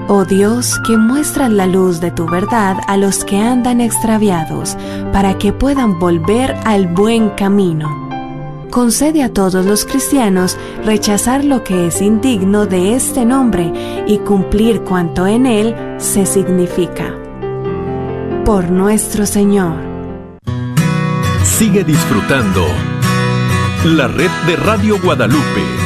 [0.08, 4.76] Oh Dios, que muestras la luz de tu verdad a los que andan extraviados,
[5.12, 8.05] para que puedan volver al buen camino
[8.70, 13.72] concede a todos los cristianos rechazar lo que es indigno de este nombre
[14.06, 17.14] y cumplir cuanto en él se significa.
[18.44, 19.76] Por nuestro Señor.
[21.42, 22.66] Sigue disfrutando
[23.84, 25.85] la red de Radio Guadalupe.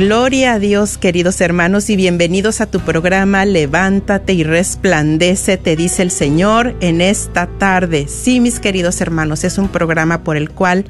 [0.00, 6.12] A Dios, queridos hermanos, y bienvenidos a tu programa Levántate y resplandece, te dice el
[6.12, 8.06] Señor en esta tarde.
[8.06, 10.84] Sí, mis queridos hermanos, es un programa por el cual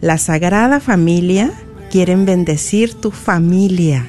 [0.00, 1.50] la Sagrada Familia
[1.90, 4.06] quieren bendecir tu familia.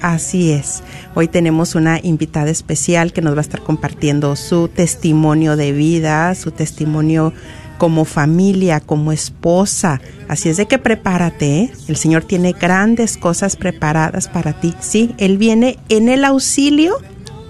[0.00, 0.82] Así es.
[1.14, 6.34] Hoy tenemos una invitada especial que nos va a estar compartiendo su testimonio de vida,
[6.34, 7.32] su testimonio
[7.78, 10.00] como familia, como esposa.
[10.28, 11.72] Así es de que prepárate, ¿eh?
[11.88, 14.74] el Señor tiene grandes cosas preparadas para ti.
[14.80, 16.98] Sí, Él viene en el auxilio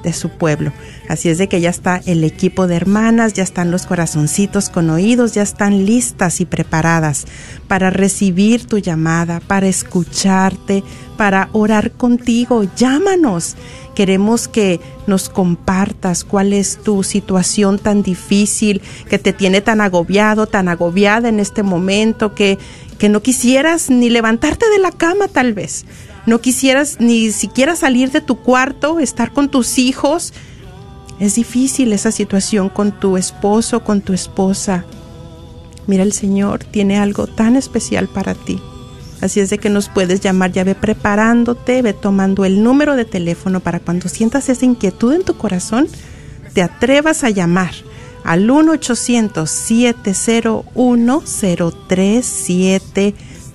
[0.02, 0.72] de su pueblo.
[1.08, 4.88] Así es de que ya está el equipo de hermanas, ya están los corazoncitos con
[4.88, 7.26] oídos, ya están listas y preparadas
[7.68, 10.82] para recibir tu llamada, para escucharte,
[11.16, 12.64] para orar contigo.
[12.76, 13.56] Llámanos.
[13.94, 18.80] Queremos que nos compartas cuál es tu situación tan difícil,
[19.10, 22.58] que te tiene tan agobiado, tan agobiada en este momento, que,
[22.98, 25.84] que no quisieras ni levantarte de la cama tal vez.
[26.24, 30.32] No quisieras ni siquiera salir de tu cuarto, estar con tus hijos,
[31.20, 34.84] es difícil esa situación con tu esposo, con tu esposa.
[35.86, 38.60] Mira, el Señor tiene algo tan especial para ti.
[39.20, 43.04] Así es de que nos puedes llamar, ya ve preparándote, ve tomando el número de
[43.04, 45.86] teléfono para cuando sientas esa inquietud en tu corazón,
[46.54, 47.72] te atrevas a llamar
[48.24, 48.46] al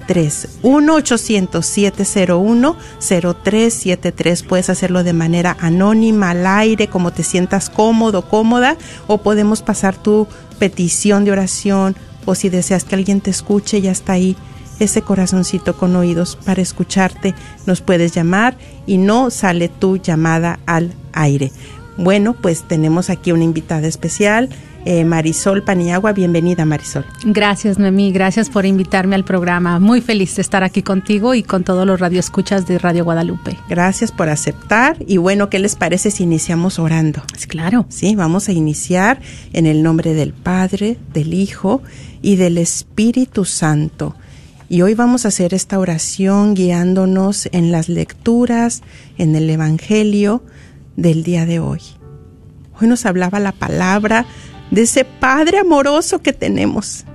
[0.07, 4.45] 1-800-701-0373 1-800-701-0373.
[4.45, 9.95] Puedes hacerlo de manera anónima, al aire, como te sientas cómodo, cómoda, o podemos pasar
[9.95, 10.27] tu
[10.59, 14.35] petición de oración, o si deseas que alguien te escuche, ya está ahí
[14.79, 17.33] ese corazoncito con oídos para escucharte.
[17.65, 21.51] Nos puedes llamar y no sale tu llamada al aire.
[21.97, 24.49] Bueno, pues tenemos aquí una invitada especial.
[24.89, 26.13] Eh, Marisol Paniagua.
[26.13, 27.03] Bienvenida, Marisol.
[27.25, 28.13] Gracias, Noemí.
[28.13, 29.79] Gracias por invitarme al programa.
[29.79, 33.57] Muy feliz de estar aquí contigo y con todos los radioescuchas de Radio Guadalupe.
[33.67, 34.95] Gracias por aceptar.
[35.05, 37.21] Y bueno, ¿qué les parece si iniciamos orando?
[37.49, 37.85] Claro.
[37.89, 39.19] Sí, vamos a iniciar
[39.51, 41.81] en el nombre del Padre, del Hijo
[42.21, 44.15] y del Espíritu Santo.
[44.69, 48.83] Y hoy vamos a hacer esta oración guiándonos en las lecturas,
[49.17, 50.43] en el Evangelio
[50.95, 51.81] del día de hoy.
[52.79, 54.25] Hoy nos hablaba la palabra
[54.71, 57.05] de ese Padre amoroso que tenemos.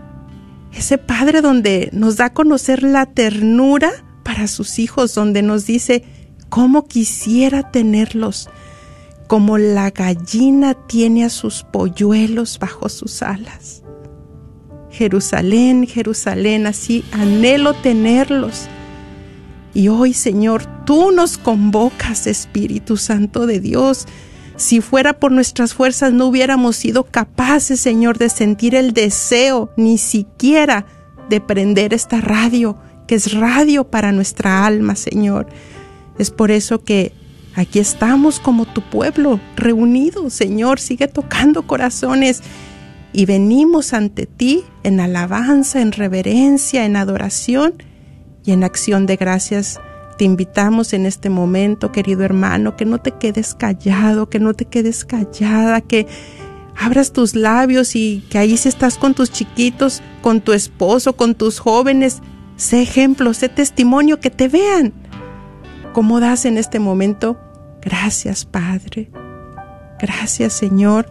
[0.73, 3.91] Ese Padre donde nos da a conocer la ternura
[4.23, 6.05] para sus hijos, donde nos dice,
[6.49, 8.51] cómo quisiera tenerlos,
[9.27, 13.83] como la gallina tiene a sus polluelos bajo sus alas.
[14.91, 18.67] Jerusalén, Jerusalén, así anhelo tenerlos
[19.73, 24.07] Y hoy, Señor, tú nos convocas, Espíritu Santo de Dios.
[24.63, 29.99] Si fuera por nuestras fuerzas no hubiéramos sido capaces, Señor, de sentir el deseo ni
[29.99, 30.87] siquiera
[31.29, 32.79] de prender esta radio,
[33.09, 35.49] que es radio para nuestra alma, Señor.
[36.17, 37.13] Es por eso que
[37.57, 42.41] aquí estamos como tu pueblo, reunidos, Señor, sigue tocando corazones
[43.13, 47.83] y venimos ante ti en alabanza, en reverencia, en adoración
[48.45, 49.81] y en acción de gracias.
[50.19, 54.67] Te invitamos en este momento, querido hermano, que no te quedes callado, que no te
[54.67, 56.07] quedes callada, que
[56.77, 61.35] abras tus labios y que ahí si estás con tus chiquitos, con tu esposo, con
[61.35, 62.21] tus jóvenes,
[62.57, 64.93] sé ejemplo, sé testimonio, que te vean.
[65.93, 67.39] ¿Cómo das en este momento?
[67.81, 69.11] Gracias, Padre.
[70.01, 71.09] Gracias, Señor.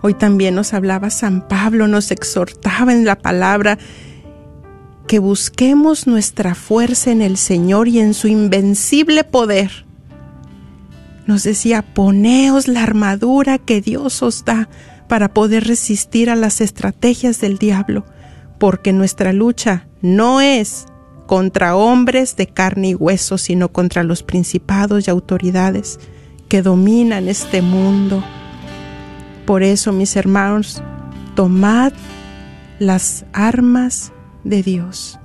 [0.00, 3.78] Hoy también nos hablaba San Pablo, nos exhortaba en la palabra
[5.06, 9.84] que busquemos nuestra fuerza en el Señor y en su invencible poder.
[11.26, 14.68] Nos decía, poneos la armadura que Dios os da
[15.08, 18.04] para poder resistir a las estrategias del diablo,
[18.58, 20.86] porque nuestra lucha no es
[21.26, 25.98] contra hombres de carne y hueso, sino contra los principados y autoridades
[26.48, 28.22] que dominan este mundo.
[29.46, 30.82] Por eso, mis hermanos,
[31.34, 31.92] tomad
[32.78, 34.12] las armas
[34.44, 35.18] de Dios.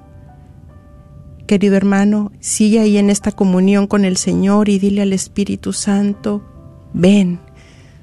[1.48, 6.44] Querido hermano, sigue ahí en esta comunión con el Señor y dile al Espíritu Santo,
[6.94, 7.40] ven,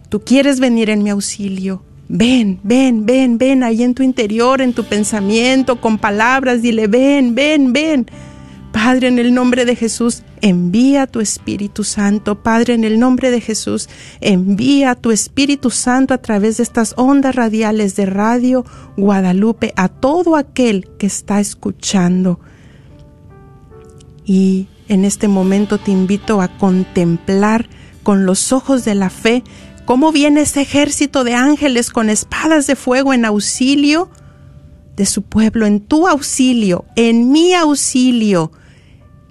[0.08, 4.72] tú quieres venir en mi auxilio, ven, ven, ven, ven ahí en tu interior, en
[4.72, 8.06] tu pensamiento, con palabras, dile, ven, ven, ven.
[8.72, 12.42] Padre, en el nombre de Jesús, envía tu Espíritu Santo.
[12.42, 13.88] Padre, en el nombre de Jesús,
[14.20, 18.66] envía tu Espíritu Santo a través de estas ondas radiales de Radio
[18.98, 22.40] Guadalupe a todo aquel que está escuchando.
[24.26, 27.66] Y en este momento te invito a contemplar
[28.02, 29.42] con los ojos de la fe
[29.86, 34.10] cómo viene ese ejército de ángeles con espadas de fuego en auxilio
[34.94, 38.52] de su pueblo, en tu auxilio, en mi auxilio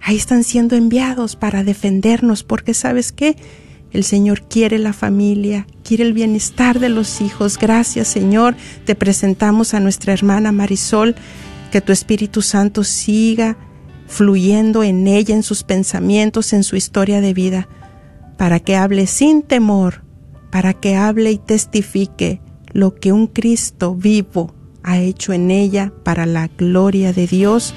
[0.04, 3.38] ahí están siendo enviados para defendernos, porque sabes qué?
[3.92, 7.58] El Señor quiere la familia, quiere el bienestar de los hijos.
[7.58, 8.56] Gracias Señor,
[8.86, 11.16] te presentamos a nuestra hermana Marisol,
[11.72, 13.58] que tu Espíritu Santo siga
[14.08, 17.70] fluyendo en ella, en sus pensamientos, en su historia de vida,
[18.38, 20.04] para que hable sin temor,
[20.52, 22.42] para que hable y testifique
[22.74, 24.54] lo que un Cristo vivo
[24.84, 27.74] ha hecho en ella para la gloria de Dios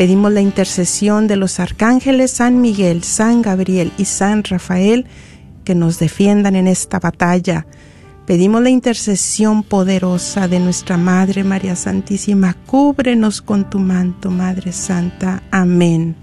[0.00, 5.04] Pedimos la intercesión de los arcángeles San Miguel, San Gabriel y San Rafael
[5.62, 7.66] que nos defiendan en esta batalla.
[8.24, 12.56] Pedimos la intercesión poderosa de nuestra Madre María Santísima.
[12.64, 15.42] Cúbrenos con tu manto, Madre Santa.
[15.50, 16.16] Amén.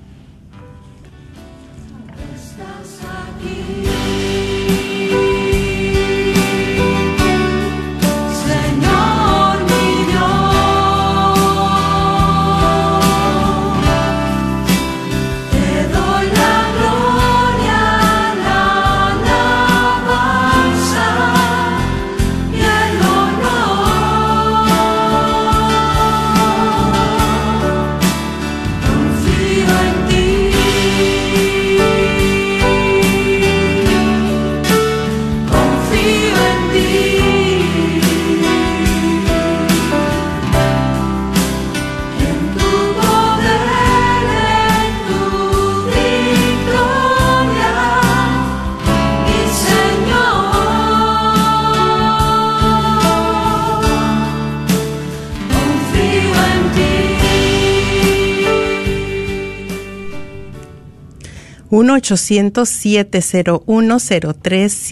[64.42, 64.90] Tres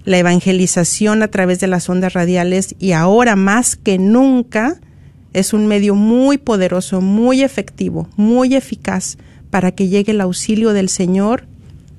[0.05, 4.81] la evangelización a través de las ondas radiales y ahora más que nunca
[5.33, 9.17] es un medio muy poderoso, muy efectivo, muy eficaz
[9.51, 11.45] para que llegue el auxilio del Señor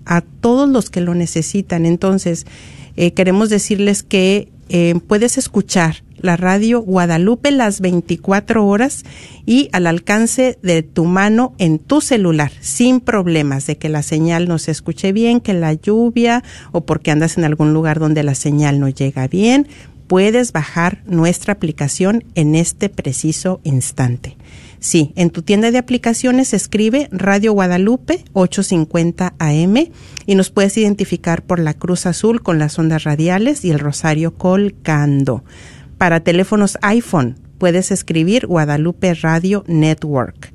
[0.06, 1.86] a todos los que lo necesitan.
[1.86, 2.46] Entonces,
[2.96, 9.04] eh, queremos decirles que eh, puedes escuchar la radio Guadalupe las 24 horas
[9.46, 14.48] y al alcance de tu mano en tu celular, sin problemas de que la señal
[14.48, 18.36] no se escuche bien, que la lluvia o porque andas en algún lugar donde la
[18.36, 19.68] señal no llega bien,
[20.08, 24.38] puedes bajar nuestra aplicación en este preciso instante.
[24.84, 29.76] Sí, en tu tienda de aplicaciones escribe Radio Guadalupe 850 AM
[30.26, 34.34] y nos puedes identificar por la cruz azul con las ondas radiales y el rosario
[34.34, 35.46] colcando.
[35.98, 40.52] Para teléfonos iPhone puedes escribir Guadalupe Radio Network.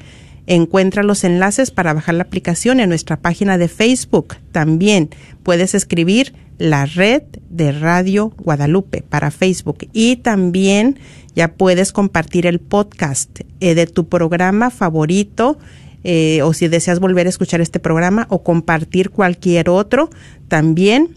[0.47, 4.37] Encuentra los enlaces para bajar la aplicación en nuestra página de Facebook.
[4.53, 5.09] También
[5.43, 10.99] puedes escribir la red de Radio Guadalupe para Facebook y también
[11.39, 15.57] ya puedes compartir el podcast eh, de tu programa favorito
[16.03, 20.11] eh, o si deseas volver a escuchar este programa o compartir cualquier otro,
[20.49, 21.11] también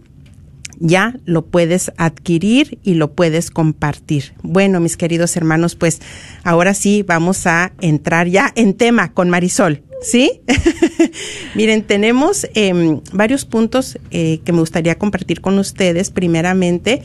[0.80, 4.36] ya lo puedes adquirir y lo puedes compartir.
[4.44, 6.02] Bueno, mis queridos hermanos, pues
[6.44, 9.82] ahora sí vamos a entrar ya en tema con Marisol.
[10.04, 10.42] ¿Sí?
[11.56, 16.12] Miren, tenemos em, varios puntos eh, que me gustaría compartir con ustedes.
[16.12, 17.02] Primeramente,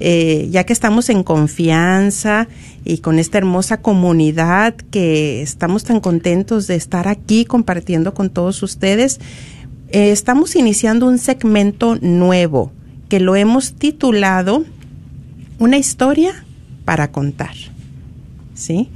[0.00, 2.48] eh, ya que estamos en confianza
[2.84, 8.62] y con esta hermosa comunidad que estamos tan contentos de estar aquí compartiendo con todos
[8.62, 9.20] ustedes,
[9.90, 12.72] eh, estamos iniciando un segmento nuevo
[13.08, 14.64] que lo hemos titulado
[15.58, 16.44] Una historia
[16.86, 17.54] para contar.
[18.54, 18.88] ¿Sí?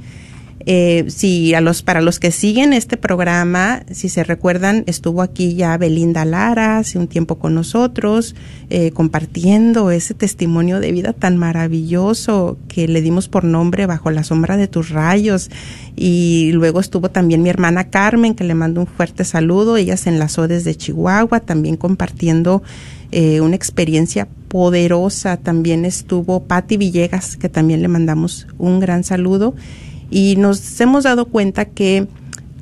[0.67, 5.53] Eh, si a los para los que siguen este programa, si se recuerdan, estuvo aquí
[5.53, 8.35] ya Belinda Lara hace un tiempo con nosotros,
[8.71, 14.23] eh, compartiendo ese testimonio de vida tan maravilloso que le dimos por nombre bajo la
[14.23, 15.51] sombra de tus rayos.
[15.95, 19.77] Y luego estuvo también mi hermana Carmen, que le mando un fuerte saludo.
[19.77, 22.63] Ella se enlazó desde Chihuahua, también compartiendo
[23.11, 25.37] eh, una experiencia poderosa.
[25.37, 29.53] También estuvo Patti Villegas, que también le mandamos un gran saludo
[30.15, 32.07] y nos hemos dado cuenta que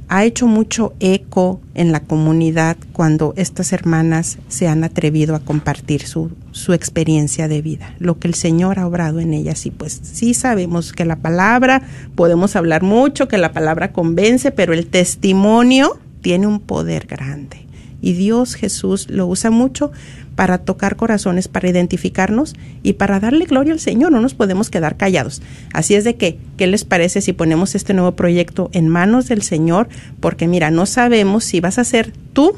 [0.07, 6.07] ha hecho mucho eco en la comunidad cuando estas hermanas se han atrevido a compartir
[6.07, 9.67] su, su experiencia de vida, lo que el Señor ha obrado en ellas.
[9.67, 11.83] Y pues sí sabemos que la palabra,
[12.15, 17.67] podemos hablar mucho, que la palabra convence, pero el testimonio tiene un poder grande.
[18.01, 19.91] Y Dios Jesús lo usa mucho
[20.35, 24.11] para tocar corazones, para identificarnos y para darle gloria al Señor.
[24.11, 25.41] No nos podemos quedar callados.
[25.73, 29.41] Así es de que, ¿qué les parece si ponemos este nuevo proyecto en manos del
[29.41, 29.89] Señor?
[30.19, 32.53] Porque mira, no sabemos si vas a ser tú,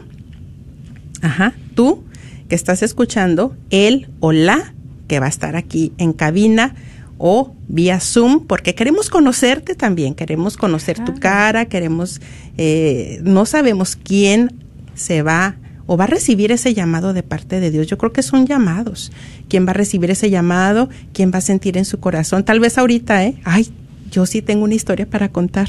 [1.21, 2.03] ajá, tú
[2.49, 4.73] que estás escuchando, él o la
[5.07, 6.75] que va a estar aquí en cabina
[7.17, 12.21] o vía Zoom, porque queremos conocerte también, queremos conocer tu cara, queremos,
[12.57, 14.53] eh, no sabemos quién
[14.95, 15.55] se va
[15.87, 17.87] o va a recibir ese llamado de parte de Dios.
[17.87, 19.11] Yo creo que son llamados.
[19.49, 20.89] ¿Quién va a recibir ese llamado?
[21.13, 22.43] ¿Quién va a sentir en su corazón?
[22.43, 23.35] Tal vez ahorita, ¿eh?
[23.43, 23.71] Ay,
[24.11, 25.67] yo sí tengo una historia para contar.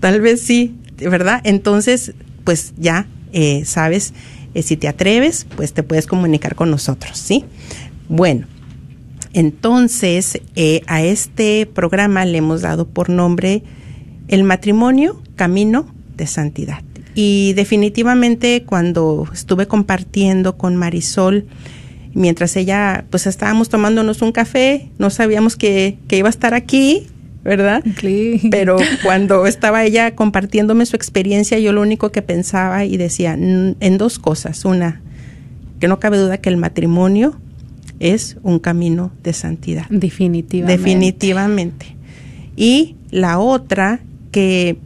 [0.00, 1.40] Tal vez sí, ¿verdad?
[1.44, 2.14] Entonces,
[2.44, 4.14] pues ya eh, sabes,
[4.54, 7.44] eh, si te atreves, pues te puedes comunicar con nosotros, ¿sí?
[8.08, 8.46] Bueno,
[9.32, 13.62] entonces eh, a este programa le hemos dado por nombre
[14.28, 16.82] El matrimonio, camino de santidad.
[17.14, 21.46] Y definitivamente cuando estuve compartiendo con Marisol,
[22.14, 27.06] mientras ella, pues estábamos tomándonos un café, no sabíamos que, que iba a estar aquí,
[27.44, 27.82] ¿verdad?
[28.50, 33.98] Pero cuando estaba ella compartiéndome su experiencia, yo lo único que pensaba y decía en
[33.98, 34.64] dos cosas.
[34.64, 35.02] Una,
[35.80, 37.40] que no cabe duda que el matrimonio
[37.98, 39.86] es un camino de santidad.
[39.88, 40.76] Definitivamente.
[40.76, 41.96] Definitivamente.
[42.56, 44.00] Y la otra
[44.30, 44.76] que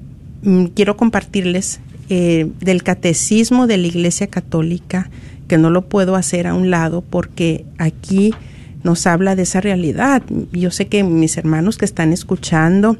[0.42, 5.11] mm, quiero compartirles eh, del catecismo de la Iglesia Católica,
[5.49, 8.33] que no lo puedo hacer a un lado porque aquí
[8.83, 10.23] nos habla de esa realidad.
[10.53, 12.97] Yo sé que mis hermanos que están escuchando,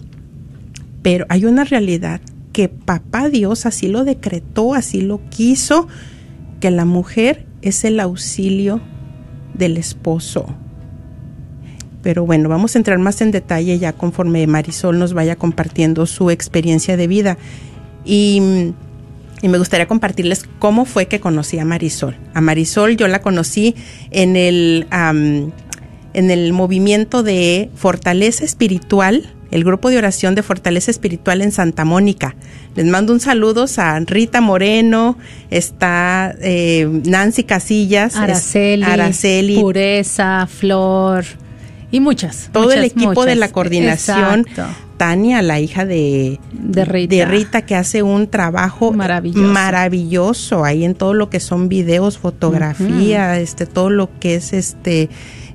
[1.03, 2.21] pero hay una realidad
[2.53, 5.89] que papá Dios así lo decretó, así lo quiso,
[6.59, 8.81] que la mujer es el auxilio
[9.55, 10.47] del esposo.
[12.03, 16.31] Pero bueno, vamos a entrar más en detalle ya conforme Marisol nos vaya compartiendo su
[16.31, 17.39] experiencia de vida.
[18.05, 18.73] Y
[19.43, 22.17] y me gustaría compartirles cómo fue que conocí a Marisol.
[22.35, 23.75] A Marisol yo la conocí
[24.11, 31.43] en el, en el movimiento de Fortaleza Espiritual, el grupo de oración de Fortaleza Espiritual
[31.43, 32.35] en Santa Mónica.
[32.75, 35.17] Les mando un saludo a Rita Moreno,
[35.51, 41.25] está eh, Nancy Casillas, Araceli, Araceli, Pureza, Flor
[41.91, 42.51] y muchas.
[42.53, 44.47] Todo el equipo de la coordinación.
[44.97, 46.85] Tania, la hija de, de,
[47.27, 47.67] Rita.
[47.67, 50.65] que hace un trabajo maravilloso.
[50.65, 55.11] ahí en todo lo que son videos, fotografía, este, todo lo que es este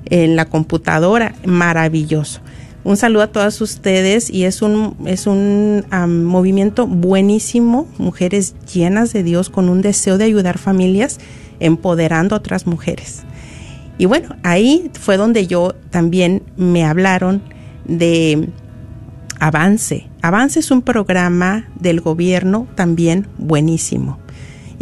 [0.06, 2.40] en la computadora, maravilloso.
[2.84, 5.84] Un saludo a todas ustedes y es un, es un
[6.24, 11.18] movimiento buenísimo, mujeres llenas de Dios con un deseo de ayudar familias,
[11.60, 13.22] empoderando a otras mujeres.
[14.02, 17.40] Y bueno, ahí fue donde yo también me hablaron
[17.84, 18.48] de
[19.38, 20.08] Avance.
[20.22, 24.18] Avance es un programa del gobierno también buenísimo.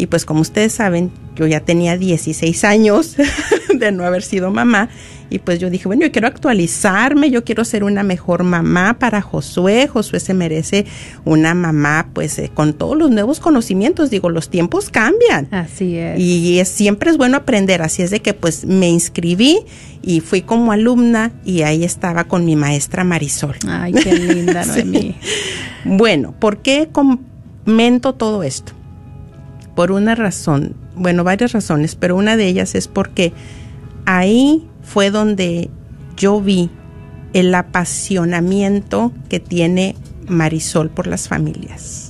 [0.01, 3.17] Y pues como ustedes saben, yo ya tenía 16 años
[3.75, 4.89] de no haber sido mamá
[5.31, 9.21] y pues yo dije, bueno, yo quiero actualizarme, yo quiero ser una mejor mamá para
[9.21, 9.87] Josué.
[9.87, 10.87] Josué se merece
[11.25, 14.11] una mamá pues eh, con todos los nuevos conocimientos.
[14.11, 15.47] Digo, los tiempos cambian.
[15.53, 16.19] Así es.
[16.19, 17.81] Y es, siempre es bueno aprender.
[17.81, 19.61] Así es de que pues me inscribí
[20.03, 23.55] y fui como alumna y ahí estaba con mi maestra Marisol.
[23.69, 25.15] Ay, qué linda, Noemí.
[25.85, 28.80] Bueno, ¿por qué comento todo esto?
[29.81, 33.33] Por una razón, bueno, varias razones, pero una de ellas es porque
[34.05, 35.71] ahí fue donde
[36.19, 36.69] yo vi
[37.33, 39.97] el apasionamiento que tiene
[40.29, 42.10] Marisol por las familias.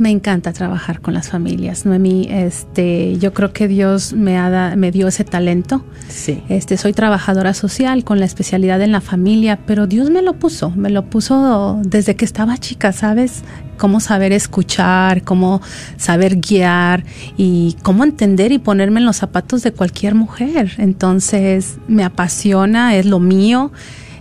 [0.00, 2.26] Me encanta trabajar con las familias, Noemí.
[2.30, 5.84] Este, yo creo que Dios me, ha me dio ese talento.
[6.08, 6.42] Sí.
[6.48, 10.70] Este, soy trabajadora social con la especialidad en la familia, pero Dios me lo puso,
[10.70, 13.42] me lo puso desde que estaba chica, ¿sabes?
[13.76, 15.60] Cómo saber escuchar, cómo
[15.98, 17.04] saber guiar
[17.36, 20.72] y cómo entender y ponerme en los zapatos de cualquier mujer.
[20.78, 23.70] Entonces, me apasiona, es lo mío.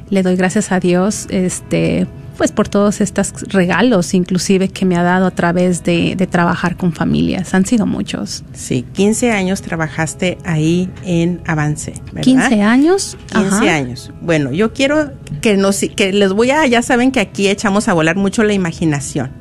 [0.09, 2.05] Le doy gracias a Dios, este,
[2.39, 6.77] pues por todos estos regalos inclusive que me ha dado a través de, de, trabajar
[6.77, 7.53] con familias.
[7.53, 8.45] Han sido muchos.
[8.53, 12.21] Sí, 15 años trabajaste ahí en Avance, ¿verdad?
[12.21, 13.17] 15 años.
[13.33, 13.75] 15 Ajá.
[13.75, 14.13] años.
[14.21, 17.93] Bueno, yo quiero que nos que les voy a ya saben que aquí echamos a
[17.93, 19.31] volar mucho la imaginación.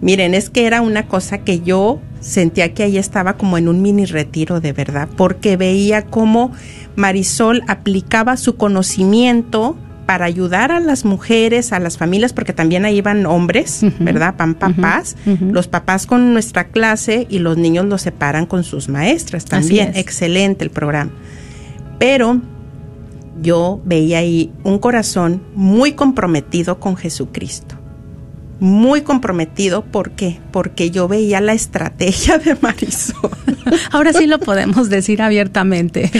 [0.00, 3.82] Miren, es que era una cosa que yo sentía que ahí estaba como en un
[3.82, 6.52] mini retiro de verdad, porque veía cómo
[6.94, 9.76] Marisol aplicaba su conocimiento
[10.10, 14.04] para ayudar a las mujeres, a las familias, porque también ahí iban hombres, uh -huh.
[14.04, 14.34] ¿verdad?
[14.34, 15.52] Pan papás, uh -huh.
[15.52, 19.92] los papás con nuestra clase y los niños los separan con sus maestras también.
[19.94, 21.12] Excelente el programa.
[22.00, 22.40] Pero
[23.40, 27.76] yo veía ahí un corazón muy comprometido con Jesucristo.
[28.58, 30.40] Muy comprometido, ¿por qué?
[30.50, 33.30] Porque yo veía la estrategia de Marisol.
[33.92, 36.10] Ahora sí lo podemos decir abiertamente.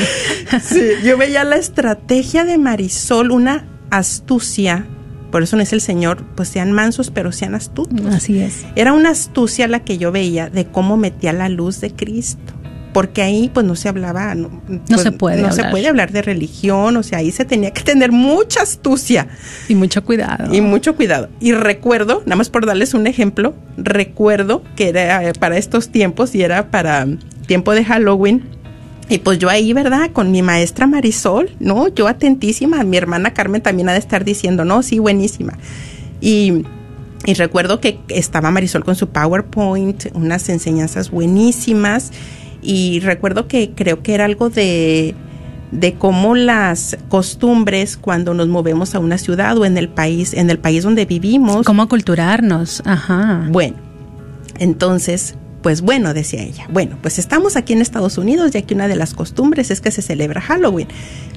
[0.62, 4.86] Sí, yo veía la estrategia de Marisol, una astucia,
[5.30, 8.06] por eso no es el Señor, pues sean mansos, pero sean astutos.
[8.06, 8.64] Así es.
[8.76, 12.54] Era una astucia la que yo veía de cómo metía la luz de Cristo.
[12.92, 14.50] Porque ahí pues no se hablaba, no,
[14.88, 15.64] pues, se puede no hablar.
[15.64, 19.28] se puede hablar de religión, o sea, ahí se tenía que tener mucha astucia
[19.68, 20.52] y mucho cuidado.
[20.52, 21.28] Y mucho cuidado.
[21.38, 26.42] Y recuerdo, nada más por darles un ejemplo, recuerdo que era para estos tiempos y
[26.42, 27.06] era para
[27.46, 28.42] tiempo de Halloween,
[29.10, 30.12] y pues yo ahí, ¿verdad?
[30.12, 31.88] Con mi maestra Marisol, ¿no?
[31.88, 35.58] Yo atentísima, mi hermana Carmen también ha de estar diciendo, no, sí, buenísima.
[36.20, 36.64] Y,
[37.26, 42.12] y recuerdo que estaba Marisol con su PowerPoint, unas enseñanzas buenísimas.
[42.62, 45.16] Y recuerdo que creo que era algo de,
[45.72, 50.50] de cómo las costumbres cuando nos movemos a una ciudad o en el país, en
[50.50, 51.66] el país donde vivimos.
[51.66, 53.44] Cómo culturarnos, ajá.
[53.50, 53.76] Bueno,
[54.60, 58.88] entonces pues bueno, decía ella, bueno, pues estamos aquí en Estados Unidos, ya que una
[58.88, 60.88] de las costumbres es que se celebra Halloween.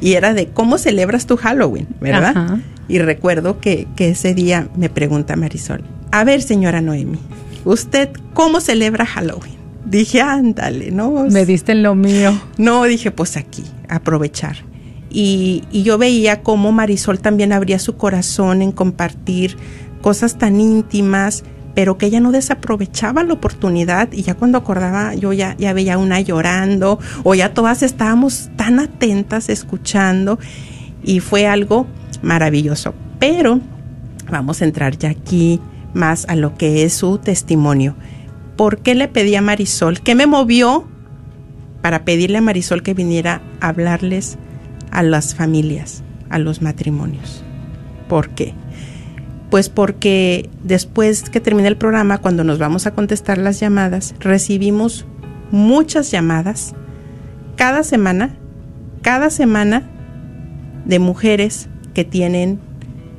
[0.01, 2.33] Y era de cómo celebras tu Halloween, ¿verdad?
[2.35, 2.59] Ajá.
[2.87, 7.17] Y recuerdo que, que ese día me pregunta Marisol, a ver, señora Noemi,
[7.65, 9.55] ¿usted cómo celebra Halloween?
[9.85, 11.25] Dije, ándale, ¿no?
[11.29, 12.39] Me diste en lo mío.
[12.57, 14.57] No, dije, pues aquí, aprovechar.
[15.09, 19.57] Y, y yo veía cómo Marisol también abría su corazón en compartir
[20.01, 21.43] cosas tan íntimas,
[21.75, 25.97] pero que ella no desaprovechaba la oportunidad y ya cuando acordaba yo ya, ya veía
[25.97, 30.39] una llorando o ya todas estábamos tan atentas escuchando
[31.03, 31.87] y fue algo
[32.21, 32.93] maravilloso.
[33.19, 33.59] Pero
[34.29, 35.59] vamos a entrar ya aquí
[35.93, 37.95] más a lo que es su testimonio.
[38.55, 40.01] ¿Por qué le pedí a Marisol?
[40.01, 40.87] ¿Qué me movió
[41.81, 44.37] para pedirle a Marisol que viniera a hablarles
[44.91, 47.43] a las familias, a los matrimonios?
[48.07, 48.53] ¿Por qué?
[49.53, 55.05] Pues porque después que termine el programa, cuando nos vamos a contestar las llamadas, recibimos
[55.51, 56.73] muchas llamadas
[57.55, 58.35] cada semana,
[59.03, 59.87] cada semana
[60.85, 62.59] de mujeres que tienen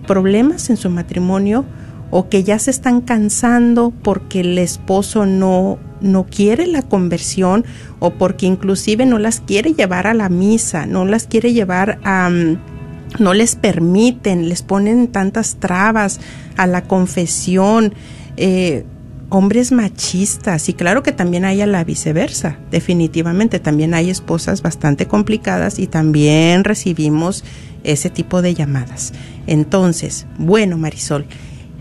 [0.09, 1.65] problemas en su matrimonio
[2.11, 7.65] o que ya se están cansando porque el esposo no, no quiere la conversión
[8.01, 12.29] o porque inclusive no las quiere llevar a la misa, no las quiere llevar a...
[12.29, 12.74] Um,
[13.19, 16.21] no les permiten, les ponen tantas trabas
[16.57, 17.95] a la confesión,
[18.37, 18.85] eh,
[19.29, 25.07] hombres machistas y claro que también hay a la viceversa, definitivamente también hay esposas bastante
[25.07, 27.45] complicadas y también recibimos
[27.83, 29.13] ese tipo de llamadas.
[29.47, 31.27] Entonces, bueno Marisol,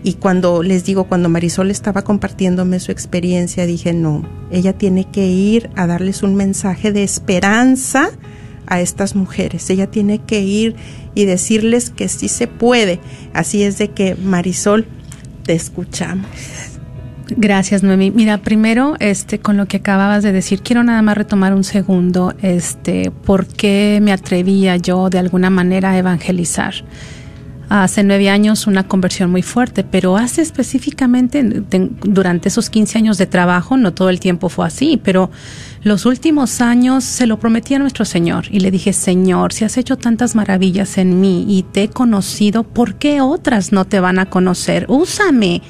[0.02, 5.26] y cuando les digo, cuando Marisol estaba compartiéndome su experiencia, dije, no, ella tiene que
[5.26, 8.10] ir a darles un mensaje de esperanza
[8.66, 9.68] a estas mujeres.
[9.70, 10.76] Ella tiene que ir
[11.14, 13.00] y decirles que sí se puede.
[13.32, 14.86] Así es de que Marisol,
[15.44, 16.26] te escuchamos.
[17.28, 18.10] Gracias, Noemi.
[18.10, 22.34] Mira, primero, este, con lo que acababas de decir, quiero nada más retomar un segundo,
[22.42, 26.74] este, por qué me atrevía yo de alguna manera a evangelizar.
[27.70, 31.42] Hace nueve años una conversión muy fuerte, pero hace específicamente,
[32.02, 35.30] durante esos 15 años de trabajo, no todo el tiempo fue así, pero
[35.84, 39.76] los últimos años se lo prometí a nuestro Señor y le dije, Señor, si has
[39.76, 44.18] hecho tantas maravillas en mí y te he conocido, ¿por qué otras no te van
[44.18, 44.86] a conocer?
[44.88, 45.62] Úsame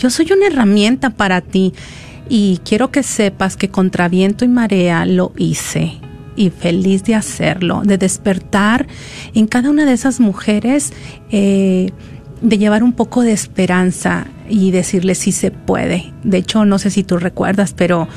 [0.00, 1.74] yo soy una herramienta para ti
[2.30, 5.92] y quiero que sepas que contra viento y marea lo hice
[6.36, 8.86] y feliz de hacerlo, de despertar
[9.34, 10.94] en cada una de esas mujeres,
[11.30, 11.90] eh,
[12.40, 16.14] de llevar un poco de esperanza y decirles si se puede.
[16.24, 18.08] De hecho, no sé si tú recuerdas, pero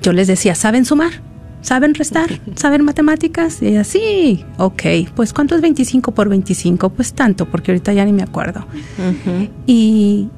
[0.00, 1.12] yo les decía, ¿saben sumar?
[1.60, 2.40] ¿Saben restar?
[2.54, 3.62] ¿Saben matemáticas?
[3.62, 4.82] Y así, ok,
[5.14, 6.90] pues ¿cuánto es 25 por 25?
[6.90, 8.66] Pues tanto, porque ahorita ya ni me acuerdo.
[9.66, 10.28] Y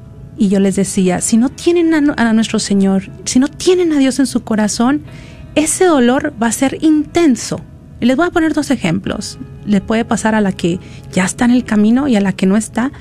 [0.41, 4.17] y yo les decía, si no tienen a, nuestro Señor, si no tienen a Dios
[4.17, 5.03] en su corazón,
[5.53, 7.61] ese dolor va a ser intenso.
[7.99, 9.37] Y les voy a poner dos ejemplos.
[9.67, 10.79] Le puede pasar a la que
[11.11, 12.91] ya está en el camino y a la que no está.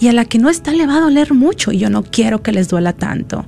[0.00, 2.42] Y a la que no está le va a doler mucho y yo no quiero
[2.42, 3.44] que les duela tanto.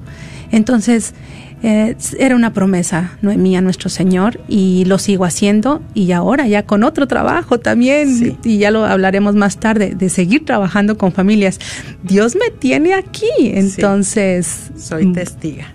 [0.50, 1.14] Entonces,
[1.62, 6.64] eh, era una promesa, Noemí, a nuestro Señor, y lo sigo haciendo, y ahora ya
[6.64, 11.58] con otro trabajo también, y ya lo hablaremos más tarde, de seguir trabajando con familias.
[12.02, 14.70] Dios me tiene aquí, entonces...
[14.78, 15.66] Soy mm, testiga.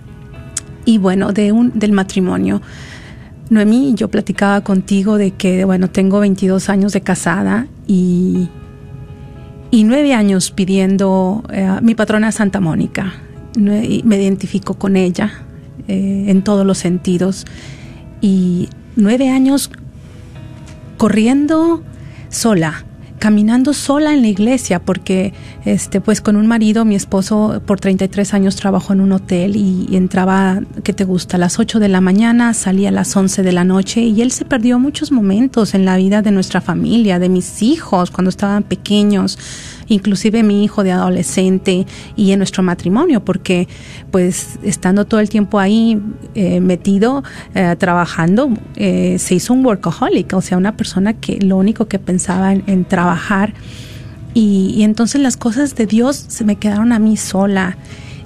[0.86, 2.64] Y bueno, de un, del matrimonio.
[3.52, 8.50] Noemí, yo platicaba contigo de que, bueno, tengo 22 años de casada y,
[9.70, 13.14] y nueve años pidiendo eh, mi patrona Santa Mónica.
[13.56, 15.46] Me identifico con ella
[15.88, 17.46] eh, en todos los sentidos.
[18.22, 19.70] Y nueve años
[20.98, 21.84] corriendo
[22.30, 22.86] sola,
[23.20, 25.34] caminando sola en la iglesia, porque
[25.66, 29.88] este, pues con un marido, mi esposo por 33 años trabajó en un hotel y,
[29.90, 31.38] y entraba, ¿qué te gusta?
[31.38, 34.32] A las 8 de la mañana, salía a las 11 de la noche y él
[34.32, 38.64] se perdió muchos momentos en la vida de nuestra familia, de mis hijos cuando estaban
[38.64, 39.38] pequeños
[39.88, 43.68] inclusive mi hijo de adolescente y en nuestro matrimonio, porque
[44.12, 46.02] pues estando todo el tiempo ahí
[46.34, 51.58] eh, metido, eh, trabajando, eh, se hizo un workaholic, o sea, una persona que lo
[51.58, 53.54] único que pensaba en, trabajar.
[54.34, 57.78] Y, y, entonces las cosas de Dios se me quedaron a mí sola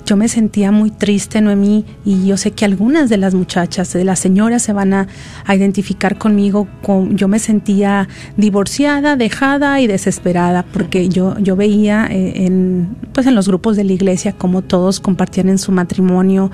[0.10, 4.04] yo me sentía muy triste, Noemí, y yo sé que algunas de las muchachas, de
[4.04, 5.08] las señoras se van a,
[5.48, 6.68] identificar conmigo.
[6.82, 13.28] Con, yo me sentía divorciada, dejada y desesperada, porque yo, yo veía eh, en, pues
[13.28, 16.50] en los grupos de la iglesia cómo todos compartían en su matrimonio,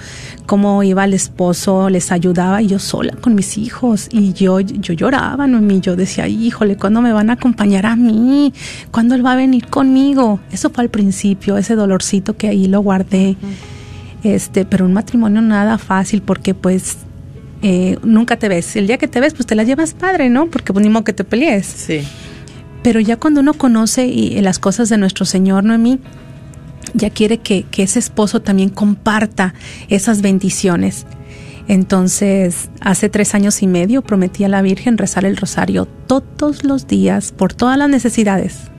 [0.46, 4.94] cómo iba el esposo, les ayudaba, y yo sola con mis hijos, y yo, yo
[4.94, 8.54] lloraba, Noemí, yo decía, híjole, ¿cuándo me van a acompañar a mí?
[8.92, 10.42] ¿Cuándo él va a venir conmigo?
[10.52, 13.38] Eso fue al principio, ese dolorcito que ahí lo guardé.
[14.24, 16.98] Este, pero un matrimonio nada fácil porque pues
[17.62, 18.76] eh, nunca te ves.
[18.76, 20.48] El día que te ves, pues te la llevas padre, ¿no?
[20.48, 21.66] Porque pues ni modo que te pelees.
[21.66, 22.02] Sí.
[22.84, 26.00] Pero ya cuando uno conoce y, las cosas de nuestro Señor, Noemí,
[26.94, 29.54] ya quiere que, que ese esposo también comparta
[29.90, 31.06] esas bendiciones.
[31.68, 36.86] Entonces, hace tres años y medio prometí a la Virgen rezar el rosario todos los
[36.88, 38.70] días por todas las necesidades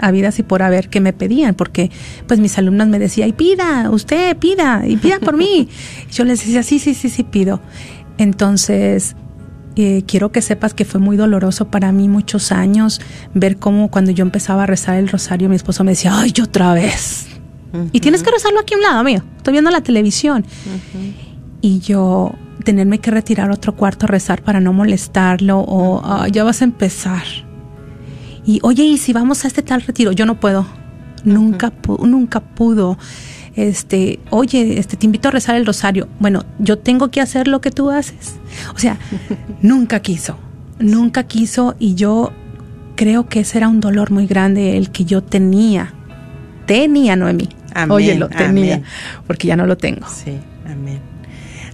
[0.00, 1.90] habidas y por haber que me pedían, porque
[2.26, 5.68] pues mis alumnas me decían, y pida, usted pida, y pida por mí.
[6.10, 7.60] yo les decía, sí, sí, sí, sí, pido.
[8.18, 9.16] Entonces,
[9.76, 13.00] eh, quiero que sepas que fue muy doloroso para mí muchos años
[13.34, 16.74] ver cómo cuando yo empezaba a rezar el rosario, mi esposo me decía, ay, otra
[16.74, 17.26] vez.
[17.92, 20.44] Y tienes que rezarlo aquí a un lado mío, estoy viendo la televisión.
[21.60, 22.34] Y yo
[22.64, 27.22] tenerme que retirar otro cuarto a rezar para no molestarlo o ya vas a empezar
[28.48, 30.10] y oye, ¿y si vamos a este tal retiro?
[30.10, 30.66] Yo no puedo.
[31.22, 32.96] Nunca, nunca pudo.
[33.56, 36.08] Este, oye, este, te invito a rezar el rosario.
[36.18, 38.36] Bueno, yo tengo que hacer lo que tú haces.
[38.74, 38.96] O sea,
[39.60, 40.38] nunca quiso,
[40.78, 42.32] nunca quiso y yo
[42.96, 45.92] creo que ese era un dolor muy grande el que yo tenía.
[46.64, 47.50] Tenía, Noemí.
[47.74, 48.80] Amén, Oye, lo tenía,
[49.26, 50.08] porque ya no lo tengo.
[50.08, 51.00] Sí, amén.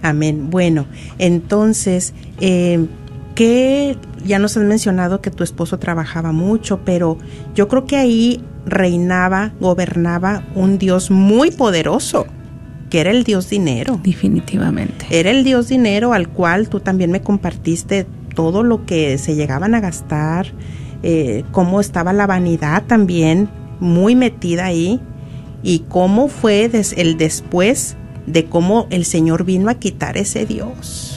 [0.01, 0.49] Amén.
[0.49, 0.87] Bueno,
[1.19, 2.85] entonces, eh,
[3.33, 7.17] ¿qué ya nos has mencionado que tu esposo trabajaba mucho, pero
[7.53, 12.25] yo creo que ahí reinaba, gobernaba un Dios muy poderoso,
[12.89, 13.99] que era el Dios dinero.
[14.03, 15.05] Definitivamente.
[15.09, 19.75] Era el Dios dinero al cual tú también me compartiste todo lo que se llegaban
[19.75, 20.47] a gastar,
[21.03, 24.99] eh, cómo estaba la vanidad también muy metida ahí
[25.61, 31.14] y cómo fue el después de cómo el Señor vino a quitar ese Dios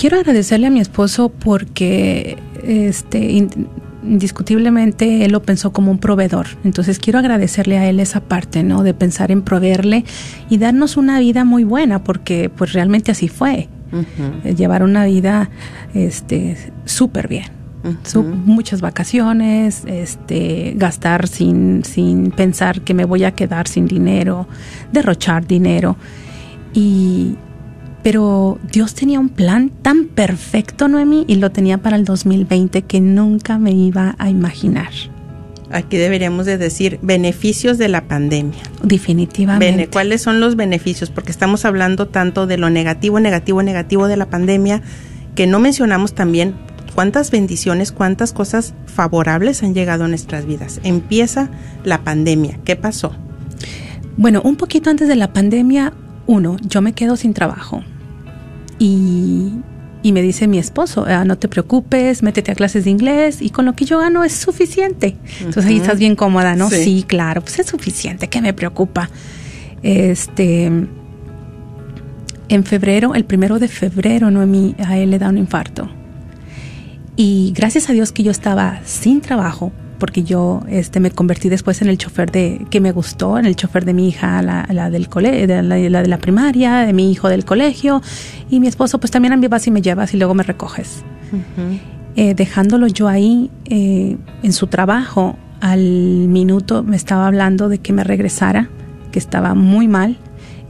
[0.00, 3.46] quiero agradecerle a mi esposo porque este
[4.02, 6.46] indiscutiblemente él lo pensó como un proveedor.
[6.64, 8.82] Entonces quiero agradecerle a él esa parte, ¿no?
[8.82, 10.06] De pensar en proveerle
[10.48, 13.68] y darnos una vida muy buena, porque pues realmente así fue.
[14.44, 15.50] Eh, llevar una vida
[15.92, 17.50] este súper bien.
[18.46, 24.48] muchas vacaciones, este, gastar sin, sin pensar que me voy a quedar sin dinero,
[24.92, 25.98] derrochar dinero.
[26.72, 27.36] Y,
[28.02, 33.00] pero Dios tenía un plan tan perfecto, Noemí, y lo tenía para el 2020 que
[33.00, 34.90] nunca me iba a imaginar.
[35.70, 38.58] Aquí deberíamos de decir beneficios de la pandemia.
[38.82, 39.88] Definitivamente.
[39.88, 41.10] ¿Cuáles son los beneficios?
[41.10, 44.82] Porque estamos hablando tanto de lo negativo, negativo, negativo de la pandemia,
[45.36, 46.54] que no mencionamos también
[46.96, 50.80] cuántas bendiciones, cuántas cosas favorables han llegado a nuestras vidas.
[50.82, 51.50] Empieza
[51.84, 52.58] la pandemia.
[52.64, 53.14] ¿Qué pasó?
[54.16, 55.92] Bueno, un poquito antes de la pandemia,
[56.30, 57.82] uno, yo me quedo sin trabajo.
[58.78, 59.52] Y,
[60.04, 63.66] me dice mi esposo, ah, no te preocupes, métete a clases de inglés y con
[63.66, 65.16] lo que yo gano es suficiente.
[65.40, 66.70] Entonces ahí estás bien cómoda, ¿no?
[66.70, 67.04] Sí.
[67.06, 69.10] claro, pues es suficiente, ¿qué me preocupa?
[69.82, 75.90] Este, en febrero, el primero de febrero, Noemí, a él le da un infarto.
[77.16, 81.80] Y gracias a Dios que yo estaba sin trabajo, porque yo este, me convertí después
[81.82, 85.08] en el chofer de que me gustó, en el chofer de mi hija, la, del
[85.08, 88.02] cole, de la, de la primaria, de mi hijo del colegio,
[88.50, 91.04] y mi esposo pues también a mí vas y me llevas y luego me recoges.
[92.16, 97.92] Eh, dejándolo yo ahí eh, en su trabajo, al minuto me estaba hablando de que
[97.92, 98.68] me regresara,
[99.12, 100.16] que estaba muy mal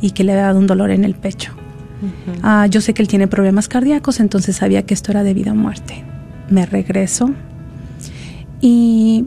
[0.03, 1.53] y que le había dado un dolor en el pecho.
[2.43, 5.53] Ah, yo sé que él tiene problemas cardíacos, entonces sabía que esto era de vida
[5.53, 6.03] o muerte.
[6.49, 7.31] Me regreso,
[8.61, 9.27] y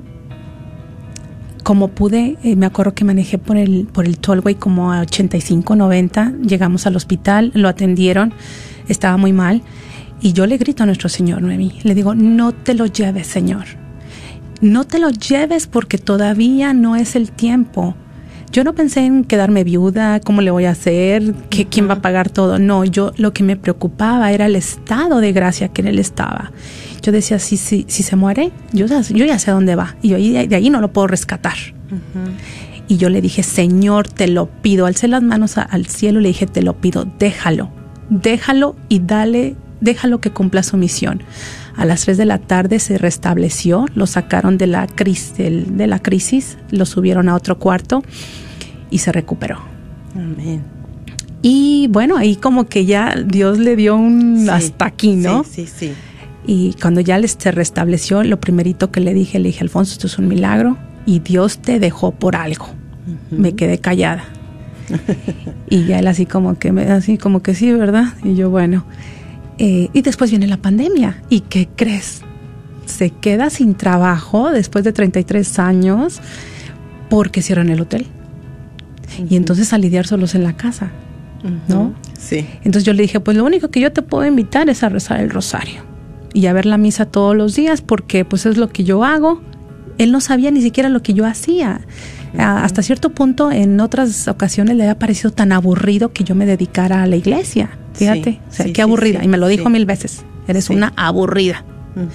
[1.64, 5.76] como pude, eh, me acuerdo que manejé por el, por el tollway como a 85,
[5.76, 8.34] 90, llegamos al hospital, lo atendieron,
[8.88, 9.62] estaba muy mal,
[10.22, 13.66] y yo le grito a nuestro Señor, Noemí, le digo, no te lo lleves, Señor,
[14.62, 17.96] no te lo lleves porque todavía no es el tiempo.
[18.54, 22.02] Yo no pensé en quedarme viuda, cómo le voy a hacer, ¿Qué, quién va a
[22.02, 22.60] pagar todo.
[22.60, 26.52] No, yo lo que me preocupaba era el estado de gracia que en él estaba
[27.04, 30.18] yo decía, si, si, si se muere, yo, yo ya sé dónde va y yo
[30.18, 31.58] de, ahí no lo puedo rescatar.
[32.88, 36.30] Y yo le dije, Señor, te lo pido, alcé las manos al cielo y le
[36.30, 37.72] dije, te lo pido, déjalo,
[38.10, 41.24] déjalo y dale, déjalo que cumpla su misión.
[41.76, 46.00] A las 3 de la tarde se restableció, lo sacaron de la, crisis, de la
[46.00, 48.04] crisis, lo subieron a otro cuarto
[48.90, 49.60] y se recuperó.
[50.16, 50.62] Amén.
[51.42, 55.44] Y bueno, ahí como que ya Dios le dio un hasta aquí, ¿no?
[55.44, 55.94] Sí, sí, sí.
[56.46, 60.18] Y cuando ya se restableció, lo primerito que le dije, le dije, Alfonso, esto es
[60.18, 62.68] un milagro y Dios te dejó por algo.
[63.30, 64.24] Me quedé callada.
[65.70, 68.14] y ya él así como que, así como que sí, ¿verdad?
[68.24, 68.86] Y yo, bueno.
[69.58, 71.22] Eh, y después viene la pandemia.
[71.30, 72.22] ¿Y qué crees?
[72.86, 76.20] Se queda sin trabajo después de 33 años
[77.10, 78.08] porque cierran el hotel.
[79.30, 80.92] Y entonces a lidiar solos en la casa,
[81.68, 81.94] ¿no?
[82.18, 82.48] Sí.
[82.64, 85.20] Entonces yo le dije, pues lo único que yo te puedo invitar es a rezar
[85.20, 85.84] el rosario
[86.34, 89.42] y a ver la misa todos los días porque pues es lo que yo hago.
[90.00, 91.82] Él no sabía ni siquiera lo que yo hacía.
[92.38, 97.04] hasta cierto punto, en otras ocasiones le había parecido tan aburrido que yo me dedicara
[97.04, 97.78] a la iglesia.
[97.94, 99.24] Fíjate, o sea, qué aburrida.
[99.24, 100.24] y me lo dijo mil veces.
[100.48, 101.64] Eres una aburrida.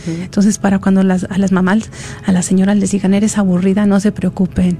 [0.06, 1.90] Entonces, para cuando las, a las mamás,
[2.26, 4.78] a las señoras les digan, eres aburrida, no se preocupen.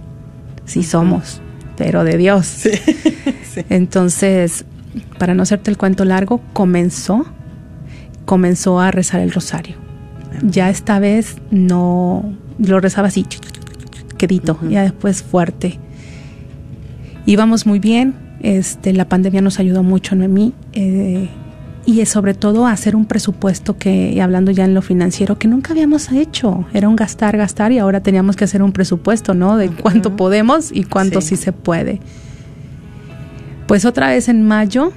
[0.65, 1.41] Sí somos,
[1.77, 2.69] pero de Dios.
[3.71, 4.65] Entonces,
[5.19, 7.27] para no hacerte el cuento largo, comenzó
[8.29, 9.77] comenzó a rezar el rosario.
[10.43, 13.25] Ya esta vez no lo rezaba así,
[14.19, 15.81] quedito, ya después fuerte.
[17.25, 21.29] Íbamos muy bien, este, la pandemia nos ayudó mucho en mí eh,
[21.85, 25.73] y sobre todo a hacer un presupuesto que, hablando ya en lo financiero, que nunca
[25.73, 26.67] habíamos hecho.
[26.75, 29.57] Era un gastar, gastar y ahora teníamos que hacer un presupuesto, ¿no?
[29.57, 32.01] De cuánto podemos y cuánto sí se puede.
[33.67, 34.93] Pues otra vez en mayo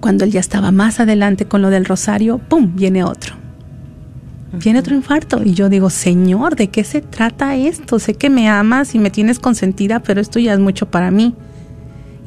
[0.00, 2.76] cuando él ya estaba más adelante con lo del rosario, ¡pum!
[2.76, 3.34] viene otro.
[4.52, 5.42] Viene otro infarto.
[5.44, 7.98] Y yo digo, Señor, ¿de qué se trata esto?
[7.98, 11.34] Sé que me amas y me tienes consentida, pero esto ya es mucho para mí.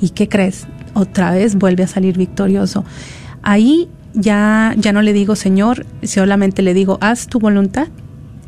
[0.01, 0.67] ¿Y qué crees?
[0.93, 2.85] Otra vez vuelve a salir victorioso.
[3.41, 7.87] Ahí ya, ya no le digo, Señor, solamente le digo, haz tu voluntad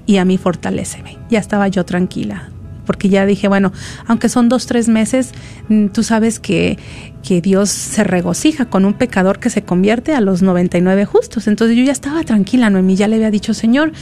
[0.05, 1.17] y a mí fortaleceme.
[1.29, 2.51] Ya estaba yo tranquila
[2.85, 3.71] porque ya dije, bueno,
[4.05, 5.31] aunque son dos, tres meses,
[5.69, 6.77] mm, tú sabes que,
[7.23, 11.47] que Dios se regocija con un pecador que se convierte a los 99 justos.
[11.47, 13.93] Entonces yo ya estaba tranquila, Noemí ya le había dicho, Señor,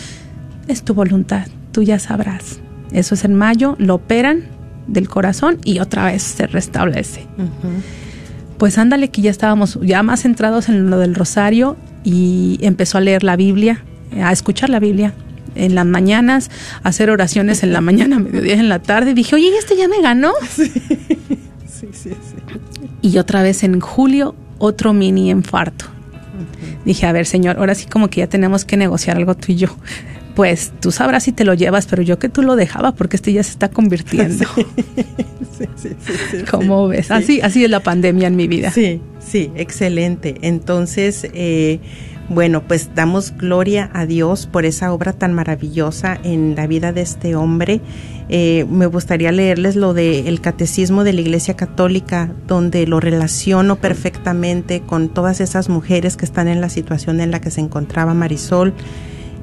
[0.67, 2.61] es tu voluntad, tú ya sabrás.
[2.91, 4.45] Eso es en mayo, lo operan
[4.87, 7.25] del corazón y otra vez se restablece.
[8.57, 13.01] Pues ándale que ya estábamos ya más centrados en lo del rosario y empezó a
[13.01, 13.83] leer la Biblia,
[14.21, 15.13] a escuchar la Biblia
[15.55, 16.49] en las mañanas,
[16.83, 19.13] a hacer oraciones en la mañana, mediodía, en la tarde.
[19.13, 20.33] Dije, oye, este ya me ganó?
[21.79, 22.35] Sí, sí, sí.
[23.01, 25.85] Y otra vez en julio, otro mini infarto.
[26.83, 29.55] Dije, a ver, señor, ahora sí como que ya tenemos que negociar algo tú y
[29.55, 29.69] yo.
[30.39, 33.33] Pues tú sabrás si te lo llevas, pero yo que tú lo dejaba porque este
[33.33, 34.45] ya se está convirtiendo.
[35.59, 35.89] Sí, sí,
[36.31, 37.11] sí, ¿Cómo ves?
[37.11, 38.71] Así, así es la pandemia en mi vida.
[38.71, 40.37] Sí, sí, excelente.
[40.41, 41.81] Entonces, eh,
[42.29, 47.01] bueno, pues damos gloria a Dios por esa obra tan maravillosa en la vida de
[47.01, 47.81] este hombre.
[48.29, 54.79] Eh, me gustaría leerles lo del Catecismo de la Iglesia Católica, donde lo relaciono perfectamente
[54.79, 58.73] con todas esas mujeres que están en la situación en la que se encontraba Marisol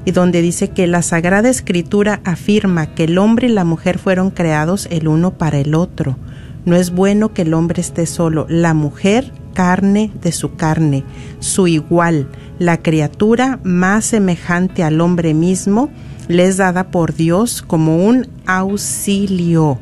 [0.07, 4.31] y donde dice que la Sagrada Escritura afirma que el hombre y la mujer fueron
[4.31, 6.15] creados el uno para el otro.
[6.63, 11.03] No es bueno que el hombre esté solo, la mujer carne de su carne,
[11.39, 15.89] su igual, la criatura más semejante al hombre mismo,
[16.29, 19.77] le es dada por Dios como un auxilio,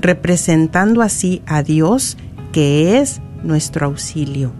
[0.00, 2.16] representando así a Dios
[2.50, 4.52] que es nuestro auxilio.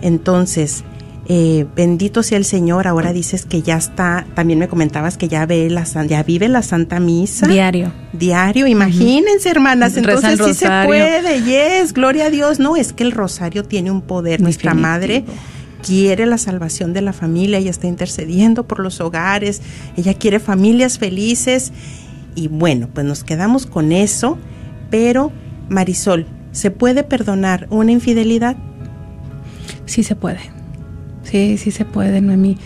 [0.00, 0.82] Entonces,
[1.28, 5.46] eh, bendito sea el Señor, ahora dices que ya está, también me comentabas que ya
[5.46, 7.46] ve la ya vive la Santa Misa.
[7.46, 7.92] Diario.
[8.12, 12.58] Diario, imagínense hermanas, entonces sí se puede, yes, gloria a Dios.
[12.58, 15.24] No, es que el rosario tiene un poder, nuestra madre
[15.82, 19.60] quiere la salvación de la familia, ella está intercediendo por los hogares,
[19.96, 21.72] ella quiere familias felices
[22.34, 24.38] y bueno, pues nos quedamos con eso,
[24.90, 25.32] pero
[25.68, 28.56] Marisol, ¿se puede perdonar una infidelidad?
[29.84, 30.40] Sí se puede,
[31.22, 32.58] sí, sí se puede, Noemí.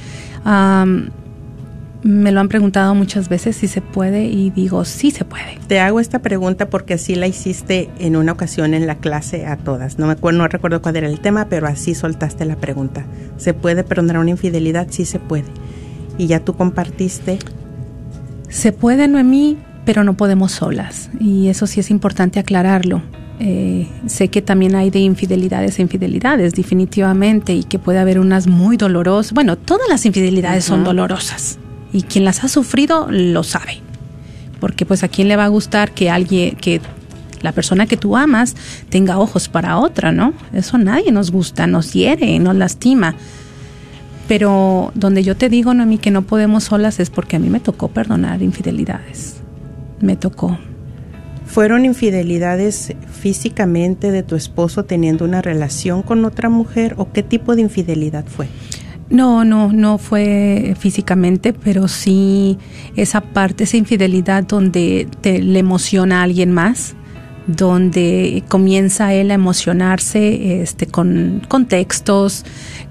[2.02, 5.58] me lo han preguntado muchas veces si se puede y digo sí se puede.
[5.66, 9.56] Te hago esta pregunta porque así la hiciste en una ocasión en la clase a
[9.56, 9.98] todas.
[9.98, 13.04] No me acuerdo, no recuerdo cuál era el tema, pero así soltaste la pregunta.
[13.36, 14.88] ¿Se puede perdonar una infidelidad?
[14.90, 15.46] Sí se puede.
[16.18, 17.38] Y ya tú compartiste.
[18.48, 21.10] Se puede, Noemí, pero no podemos solas.
[21.18, 23.02] Y eso sí es importante aclararlo.
[23.38, 28.46] Eh, sé que también hay de infidelidades e infidelidades, definitivamente, y que puede haber unas
[28.46, 29.32] muy dolorosas.
[29.32, 31.58] Bueno, todas las infidelidades son dolorosas
[31.92, 33.80] y quien las ha sufrido lo sabe.
[34.60, 36.80] Porque pues a quién le va a gustar que alguien, que
[37.42, 38.56] la persona que tú amas
[38.88, 40.32] tenga ojos para otra, ¿no?
[40.52, 43.14] Eso nadie nos gusta, nos hiere, nos lastima.
[44.28, 47.60] Pero donde yo te digo, Noemí, que no podemos solas es porque a mí me
[47.60, 49.36] tocó perdonar infidelidades.
[50.00, 50.58] Me tocó.
[51.46, 57.54] ¿Fueron infidelidades físicamente de tu esposo teniendo una relación con otra mujer o qué tipo
[57.56, 58.48] de infidelidad fue?
[59.08, 62.58] No, no, no fue físicamente, pero sí
[62.96, 66.94] esa parte, esa infidelidad donde te le emociona a alguien más,
[67.46, 72.44] donde comienza él a emocionarse este, con, con textos,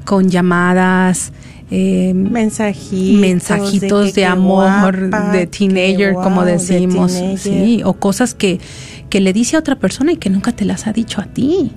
[0.06, 1.34] con llamadas,
[1.72, 8.60] eh, mensajitos, mensajitos de, amor de teenager, como decimos, sí, o cosas que,
[9.10, 11.72] que le dice a otra persona y que nunca te las ha dicho a ti.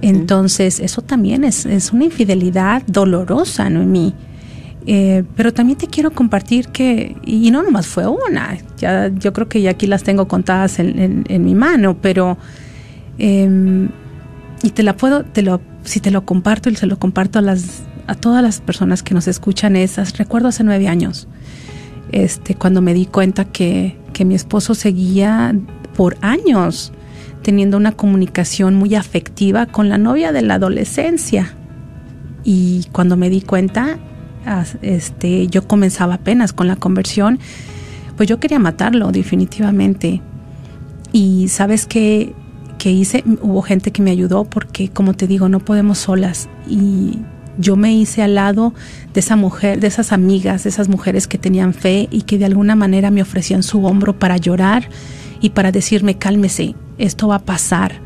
[0.00, 3.82] Entonces, eso también es, es, una infidelidad dolorosa, ¿no?
[3.82, 4.14] En mí.
[4.86, 9.48] Eh, pero también te quiero compartir que, y no nomás fue una, ya, yo creo
[9.48, 12.36] que ya aquí las tengo contadas en, en, mi mano, pero,
[13.16, 13.88] em,
[14.62, 17.42] y te la puedo, te lo, si te lo comparto y se lo comparto a
[17.42, 21.28] las, a todas las personas que nos escuchan esas, recuerdo hace nueve años,
[22.12, 25.54] este, cuando me di cuenta que, que mi esposo seguía
[25.96, 26.92] por años
[27.44, 31.54] teniendo una comunicación muy afectiva con la novia de la adolescencia.
[32.42, 33.98] Y cuando me di cuenta,
[34.82, 37.38] este, yo comenzaba apenas con la conversión,
[38.16, 40.22] pues yo quería matarlo definitivamente.
[41.12, 42.34] Y sabes qué,
[42.78, 46.48] que hice, hubo gente que me ayudó porque, como te digo, no podemos solas.
[46.68, 47.18] Y
[47.58, 48.74] yo me hice al lado
[49.12, 52.44] de esa mujer, de esas amigas, de esas mujeres que tenían fe y que de
[52.44, 54.88] alguna manera me ofrecían su hombro para llorar
[55.40, 58.00] y para decirme, cálmese, esto va a pasar,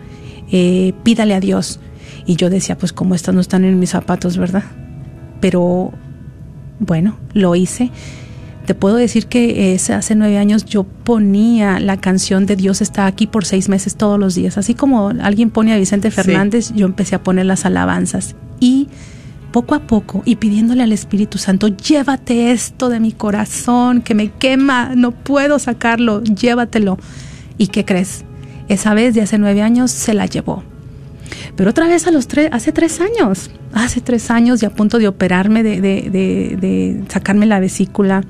[0.50, 1.80] eh, pídale a Dios.
[2.26, 4.64] Y yo decía, pues como estas no están en mis zapatos, ¿verdad?
[5.40, 5.92] Pero
[6.78, 7.90] bueno, lo hice.
[8.66, 13.26] Te puedo decir que hace nueve años yo ponía la canción de Dios está aquí
[13.26, 14.58] por seis meses todos los días.
[14.58, 18.36] Así como alguien pone a Vicente Fernández, yo empecé a poner las alabanzas.
[18.60, 18.88] Y
[19.52, 24.30] poco a poco y pidiéndole al Espíritu Santo, llévate esto de mi corazón que me
[24.30, 26.98] quema, no puedo sacarlo, llévatelo.
[27.56, 28.24] ¿Y qué crees?
[28.68, 30.62] Esa vez de hace nueve años se la llevó.
[31.56, 34.98] Pero otra vez a los tres, hace tres años, hace tres años y a punto
[34.98, 38.22] de operarme, de, de, de, sacarme la vesícula,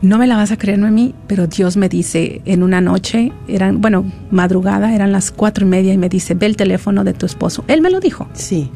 [0.00, 3.80] No me la vas a creer, Noemí, pero Dios me dice en una noche, eran,
[3.80, 7.26] bueno, madrugada, eran las cuatro y media y me dice, ve el teléfono de tu
[7.26, 7.64] esposo.
[7.66, 8.28] Él me lo dijo.
[8.32, 8.70] Sí.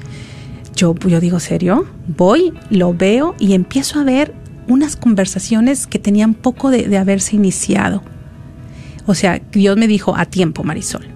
[0.74, 1.86] Yo, yo digo, ¿serio?
[2.16, 4.34] Voy, lo veo y empiezo a ver
[4.66, 8.02] unas conversaciones que tenían poco de, de haberse iniciado.
[9.06, 11.06] O sea, Dios me dijo a tiempo, Marisol.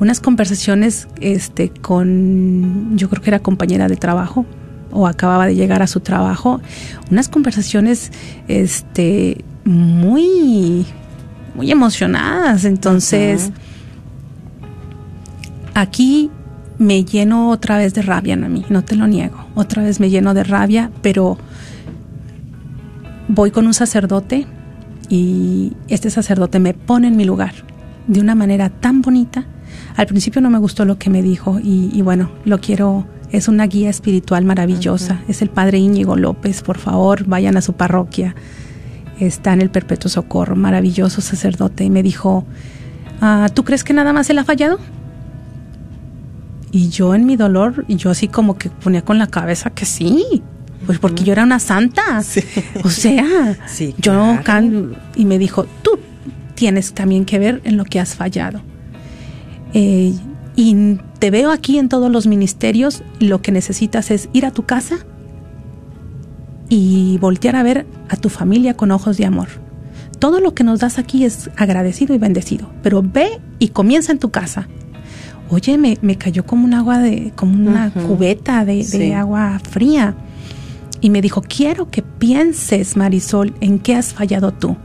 [0.00, 4.46] Unas conversaciones este, con, yo creo que era compañera de trabajo,
[4.92, 6.60] o acababa de llegar a su trabajo,
[7.10, 8.10] unas conversaciones
[8.48, 10.86] este, muy,
[11.54, 12.64] muy emocionadas.
[12.64, 13.50] Entonces,
[15.74, 16.30] aquí
[16.78, 19.46] me lleno otra vez de rabia, mí no te lo niego.
[19.54, 21.38] Otra vez me lleno de rabia, pero
[23.28, 24.46] voy con un sacerdote
[25.08, 27.52] y este sacerdote me pone en mi lugar
[28.06, 29.44] de una manera tan bonita.
[29.96, 33.48] Al principio no me gustó lo que me dijo y, y bueno, lo quiero es
[33.48, 35.20] una guía espiritual maravillosa.
[35.28, 36.62] Es el padre Íñigo López.
[36.62, 38.34] Por favor, vayan a su parroquia.
[39.20, 41.84] Está en el Perpetuo Socorro, maravilloso sacerdote.
[41.84, 42.46] Y me dijo,
[43.20, 44.78] ah, ¿tú crees que nada más él ha fallado?
[46.70, 50.42] Y yo en mi dolor, yo así como que ponía con la cabeza que sí.
[50.86, 52.22] Pues porque yo era una santa.
[52.84, 53.56] O sea,
[53.98, 54.38] yo
[55.16, 55.98] y me dijo, tú
[56.54, 58.60] tienes también que ver en lo que has fallado.
[59.74, 60.14] Eh,
[60.58, 64.64] y te veo aquí en todos los ministerios, lo que necesitas es ir a tu
[64.64, 64.96] casa
[66.68, 69.46] y voltear a ver a tu familia con ojos de amor.
[70.18, 74.18] Todo lo que nos das aquí es agradecido y bendecido, pero ve y comienza en
[74.18, 74.66] tu casa.
[75.48, 80.16] Oye, me, cayó como un agua de, como una cubeta de, de agua fría.
[81.00, 84.76] Y me dijo, quiero que pienses, Marisol, en qué has fallado tú.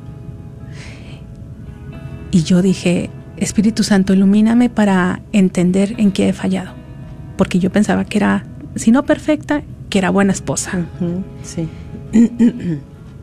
[2.29, 3.09] Y yo dije,
[3.43, 6.73] Espíritu Santo, ilumíname para entender en qué he fallado.
[7.37, 10.85] Porque yo pensaba que era, si no perfecta, que era buena esposa.
[11.43, 11.67] sí.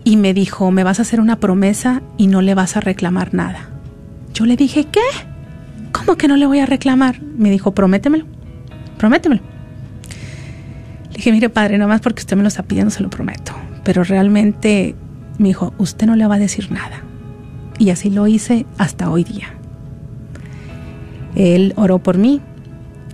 [0.05, 3.35] y me dijo, me vas a hacer una promesa y no le vas a reclamar
[3.35, 3.69] nada.
[4.35, 5.01] Yo le dije, ¿qué?
[5.93, 7.21] ¿Cómo que no le voy a reclamar?
[7.23, 8.27] Me dijo, prométemelo,
[8.99, 9.43] prométemelo.
[11.11, 13.53] Le dije, mire padre, nada más porque usted me lo está pidiendo, se lo prometo.
[13.85, 14.95] Pero realmente
[15.39, 17.03] me dijo, usted no le va a decir nada.
[17.79, 19.60] Y así lo hice hasta hoy día.
[21.35, 22.41] Él oró por mí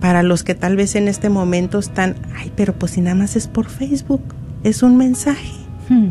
[0.00, 3.36] para los que tal vez en este momento están, ay, pero pues si nada más
[3.36, 4.22] es por Facebook,
[4.62, 5.52] es un mensaje,
[5.88, 6.10] hmm.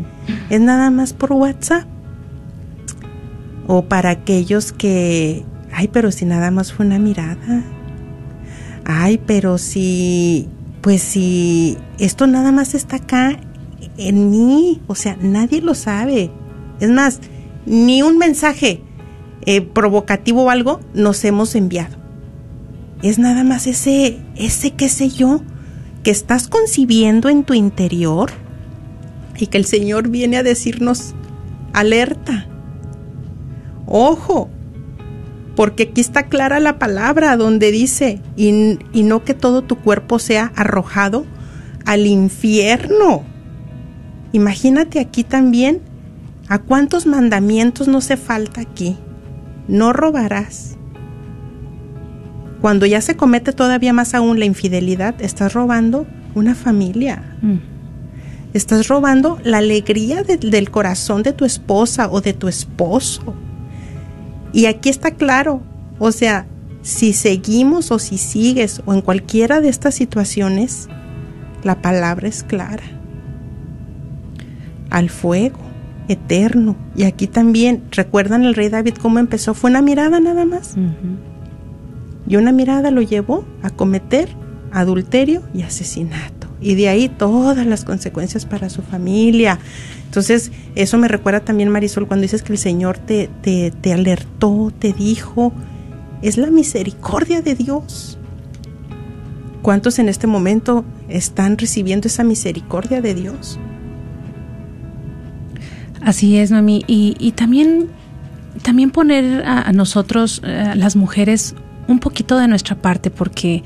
[0.50, 1.86] es nada más por WhatsApp.
[3.66, 7.62] O para aquellos que, ay, pero si nada más fue una mirada.
[8.86, 10.48] Ay, pero si,
[10.80, 13.38] pues si esto nada más está acá
[13.98, 16.30] en mí, o sea, nadie lo sabe.
[16.80, 17.20] Es más,
[17.66, 18.80] ni un mensaje
[19.44, 22.07] eh, provocativo o algo nos hemos enviado
[23.02, 25.42] es nada más ese, ese qué sé yo,
[26.02, 28.30] que estás concibiendo en tu interior
[29.36, 31.14] y que el Señor viene a decirnos,
[31.72, 32.48] alerta,
[33.86, 34.50] ojo,
[35.54, 40.18] porque aquí está clara la palabra donde dice, y, y no que todo tu cuerpo
[40.18, 41.26] sea arrojado
[41.84, 43.24] al infierno.
[44.32, 45.80] Imagínate aquí también,
[46.48, 48.96] ¿a cuántos mandamientos no se falta aquí?
[49.68, 50.77] No robarás.
[52.68, 57.22] Cuando ya se comete todavía más aún la infidelidad, estás robando una familia.
[57.40, 57.56] Mm.
[58.52, 63.34] Estás robando la alegría del corazón de tu esposa o de tu esposo.
[64.52, 65.62] Y aquí está claro,
[65.98, 66.44] o sea,
[66.82, 70.90] si seguimos o si sigues o en cualquiera de estas situaciones,
[71.62, 72.84] la palabra es clara.
[74.90, 75.60] Al fuego
[76.08, 76.76] eterno.
[76.94, 79.54] Y aquí también, ¿recuerdan el rey David cómo empezó?
[79.54, 80.76] Fue una mirada nada más.
[82.28, 84.28] Y una mirada lo llevó a cometer
[84.70, 89.58] adulterio y asesinato y de ahí todas las consecuencias para su familia.
[90.06, 94.92] Entonces, eso me recuerda también, Marisol, cuando dices que el Señor te, te, alertó, te
[94.92, 95.52] dijo,
[96.22, 98.18] es la misericordia de Dios.
[99.62, 103.58] ¿Cuántos en este momento están recibiendo esa misericordia de Dios?
[106.00, 106.84] Así es, Noemí.
[106.86, 107.88] Y, y también,
[108.62, 111.54] también poner a, nosotros, a las mujeres,
[111.88, 113.64] un poquito de nuestra parte, porque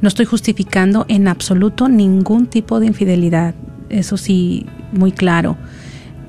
[0.00, 3.54] no estoy justificando en absoluto ningún tipo de infidelidad,
[3.88, 5.56] eso sí, muy claro.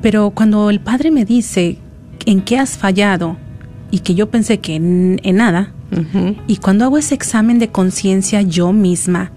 [0.02, 1.78] Pero cuando el padre me dice
[2.26, 3.38] en qué has fallado
[3.92, 5.74] y que yo pensé que en, nada,
[6.48, 9.32] y cuando hago ese examen de conciencia yo misma,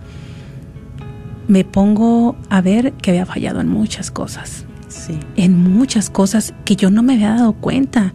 [1.49, 4.65] me pongo a ver que había fallado en muchas cosas.
[4.89, 5.19] Sí.
[5.37, 8.15] En muchas cosas que yo no me había dado cuenta.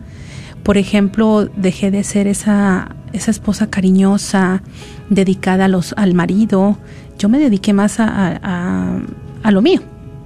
[0.63, 4.62] Por ejemplo, dejé de ser esa, esa esposa cariñosa,
[5.09, 6.78] dedicada a los, al marido.
[7.18, 8.99] Yo me dediqué más a,
[9.43, 9.82] a, lo mío,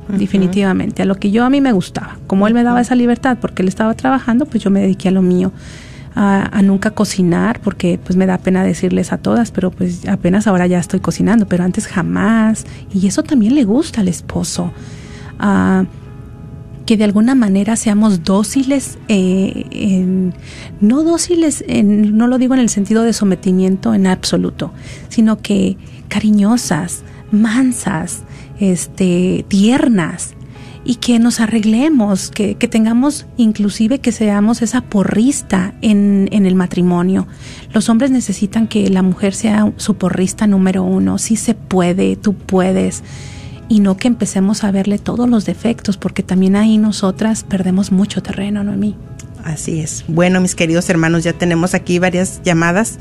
[0.07, 2.17] definitivamente, a lo que yo a mí me gustaba.
[2.27, 5.11] Como él me daba esa libertad porque él estaba trabajando, pues yo me dediqué a
[5.11, 5.51] lo mío.
[6.17, 10.65] A, nunca cocinar, porque pues me da pena decirles a todas, pero pues apenas ahora
[10.65, 12.65] ya estoy cocinando, pero antes jamás.
[12.93, 14.71] Y eso también le gusta al esposo.
[15.37, 15.83] a
[16.85, 20.31] que de alguna manera seamos dóciles, eh,
[20.81, 24.71] no dóciles, no lo digo en el sentido de sometimiento en absoluto,
[25.09, 25.77] sino que
[26.07, 28.23] cariñosas, mansas,
[28.59, 30.35] este, tiernas,
[30.87, 37.27] y que nos arreglemos, que, tengamos inclusive que seamos esa porrista en, en, el matrimonio.
[37.73, 41.17] Los hombres necesitan que la mujer sea su porrista número uno.
[41.17, 43.01] Sí se puede, tú puedes
[43.69, 48.21] y no que empecemos a verle todos los defectos, porque también ahí nosotras perdemos mucho
[48.21, 48.95] terreno, ¿no, mí?
[49.43, 50.05] Así es.
[50.07, 52.97] Bueno, mis queridos hermanos, ya tenemos aquí varias llamadas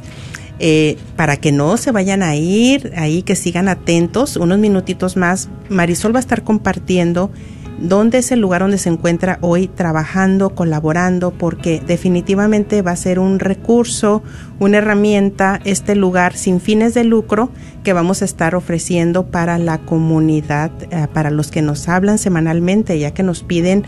[0.63, 5.49] eh, para que no se vayan a ir, ahí que sigan atentos, unos minutitos más,
[5.69, 7.31] Marisol va a estar compartiendo
[7.79, 13.17] dónde es el lugar donde se encuentra hoy trabajando, colaborando, porque definitivamente va a ser
[13.17, 14.21] un recurso,
[14.59, 17.49] una herramienta, este lugar sin fines de lucro
[17.83, 22.99] que vamos a estar ofreciendo para la comunidad, eh, para los que nos hablan semanalmente,
[22.99, 23.83] ya que nos piden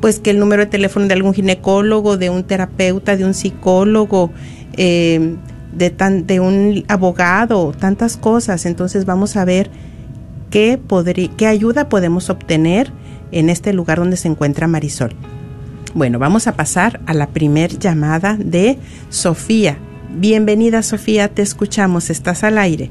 [0.00, 4.30] pues que el número de teléfono de algún ginecólogo, de un terapeuta, de un psicólogo,
[4.76, 5.36] eh,
[5.74, 8.66] de, tan, de un abogado, tantas cosas.
[8.66, 9.70] Entonces vamos a ver
[10.50, 10.80] qué,
[11.36, 12.90] qué ayuda podemos obtener
[13.32, 15.14] en este lugar donde se encuentra Marisol.
[15.94, 18.78] Bueno, vamos a pasar a la primer llamada de
[19.10, 19.78] Sofía.
[20.10, 22.90] Bienvenida Sofía, te escuchamos, estás al aire.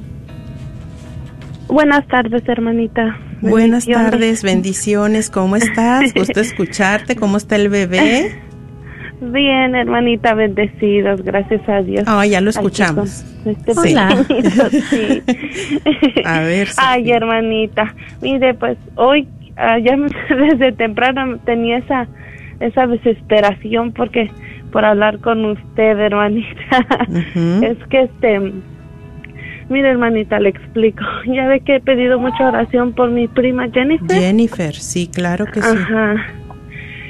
[1.68, 3.18] Buenas tardes, hermanita.
[3.42, 6.14] Buenas tardes, bendiciones, ¿cómo estás?
[6.16, 8.42] Gusto escucharte, ¿cómo está el bebé?
[9.32, 12.04] Bien, hermanita, bendecidos, gracias a Dios.
[12.08, 13.24] Ah, ya lo escuchamos.
[13.46, 13.96] Este sí.
[16.26, 16.68] a ver.
[16.78, 19.98] Ay, hermanita, mire, pues hoy ah, ya
[20.30, 22.08] desde temprano tenía esa
[22.60, 24.32] esa desesperación porque
[24.72, 26.88] por hablar con usted, hermanita.
[27.62, 28.54] Es que este
[29.70, 31.04] Mire, hermanita, le explico.
[31.26, 34.20] Ya ve que he pedido mucha oración por mi prima Jennifer.
[34.20, 35.68] Jennifer, sí, claro que sí.
[35.68, 36.16] Ajá.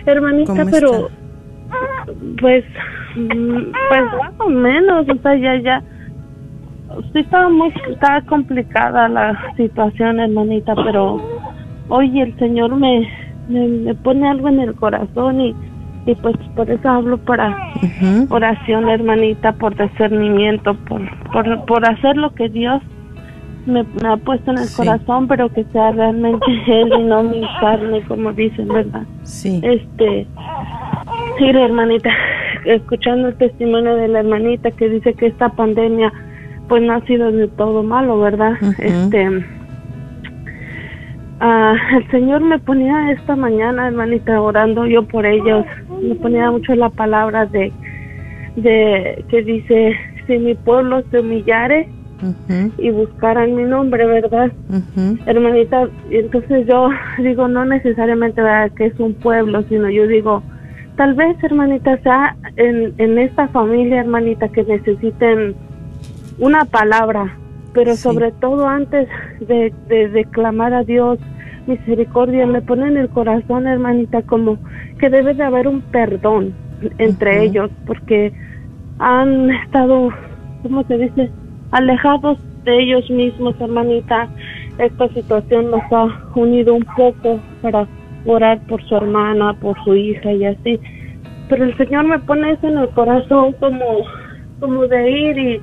[0.06, 1.10] Hermanita, pero
[2.40, 2.64] pues,
[3.16, 5.84] mm, pues más o menos, o sea, ya, ya,
[7.12, 11.22] sí estaba muy, estaba complicada la situación, hermanita, pero
[11.90, 13.08] hoy el Señor me,
[13.48, 15.56] me, pone algo en el corazón y,
[16.06, 17.58] y pues por eso hablo para
[18.30, 21.02] oración, hermanita, por discernimiento, por,
[21.32, 22.82] por, por hacer lo que Dios
[23.66, 28.02] me, ha puesto en el corazón, pero que sea realmente Él y no mi carne,
[28.04, 29.04] como dicen, ¿verdad?
[29.24, 29.62] Sí.
[29.64, 30.28] Este,
[31.40, 32.10] Mire, hermanita,
[32.66, 36.12] escuchando el testimonio de la hermanita que dice que esta pandemia
[36.70, 38.54] pues no ha sido de todo malo, ¿verdad?
[38.80, 39.44] Este
[41.40, 45.66] ah, el Señor me ponía esta mañana, hermanita, orando yo por ellos.
[46.02, 47.72] Me ponía mucho la palabra de
[48.56, 49.96] de que dice,
[50.28, 51.90] si mi pueblo se humillare,
[52.78, 54.52] y buscaran mi nombre, ¿verdad?
[55.26, 58.42] Hermanita, entonces yo digo, no necesariamente
[58.78, 60.42] que es un pueblo, sino yo digo,
[60.96, 65.56] tal vez, hermanita, sea en, en esta familia, hermanita, que necesiten
[66.40, 67.38] una palabra,
[67.74, 69.08] pero sobre todo antes
[69.40, 71.20] de, de, clamar a Dios
[71.68, 74.58] misericordia, me pone en el corazón, hermanita, como
[75.00, 76.54] que debe de haber un perdón
[76.98, 78.34] entre ellos, porque
[79.00, 80.10] han estado,
[80.64, 81.32] ¿cómo se dice?
[81.74, 84.30] alejados de ellos mismos, hermanita.
[84.78, 87.88] Esta situación nos ha unido un poco para
[88.26, 90.80] orar por su hermana, por su hija y así.
[91.50, 93.86] Pero el Señor me pone eso en el corazón como,
[94.60, 95.62] como de ir y,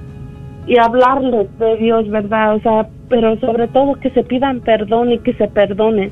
[0.66, 2.56] y hablarles de Dios, ¿verdad?
[2.56, 6.10] O sea, pero sobre todo que se pidan perdón y que se perdonen.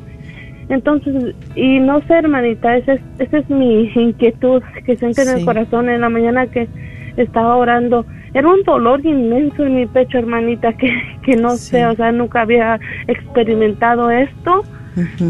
[0.68, 5.44] Entonces, y no sé, hermanita, esa es, esa es mi inquietud que siente en el
[5.44, 6.68] corazón en la mañana que
[7.16, 10.90] estaba orando era un dolor inmenso en mi pecho, hermanita, que,
[11.22, 14.64] que no sé, o sea, nunca había experimentado esto.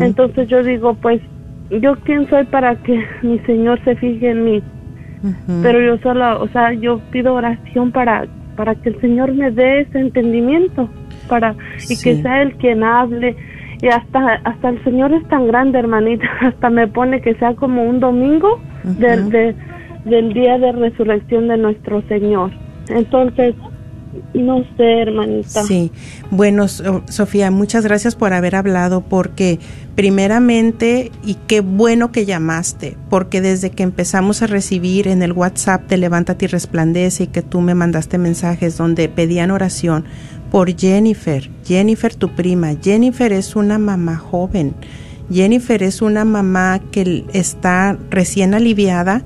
[0.01, 1.21] Entonces yo digo, pues,
[1.71, 4.63] yo quién soy para que mi Señor se fije en mí.
[5.63, 9.81] Pero yo solo, o sea, yo pido oración para, para que el Señor me dé
[9.81, 10.89] ese entendimiento,
[11.29, 11.57] para,
[11.89, 13.37] y que sea Él quien hable.
[13.83, 17.85] Y hasta, hasta el Señor es tan grande, hermanita, hasta me pone que sea como
[17.85, 22.51] un domingo del día de resurrección de nuestro Señor.
[22.89, 23.55] Entonces,
[24.35, 25.63] no sé, hermanita.
[25.65, 25.91] Sí,
[26.31, 29.59] bueno, Sofía, muchas gracias por haber hablado porque
[29.95, 35.89] primeramente, y qué bueno que llamaste, porque desde que empezamos a recibir en el WhatsApp
[35.89, 40.05] de Levántate y Resplandece y que tú me mandaste mensajes donde pedían oración
[40.51, 44.75] por Jennifer, Jennifer tu prima, Jennifer es una mamá joven,
[45.31, 49.25] Jennifer es una mamá que está recién aliviada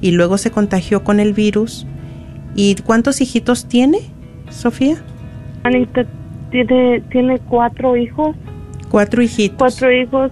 [0.00, 1.86] y luego se contagió con el virus.
[2.54, 4.00] ¿Y cuántos hijitos tiene,
[4.50, 4.96] Sofía?
[5.64, 6.04] Anita
[6.50, 8.36] tiene, tiene cuatro hijos.
[8.90, 9.58] Cuatro hijitos.
[9.58, 10.30] Cuatro hijos.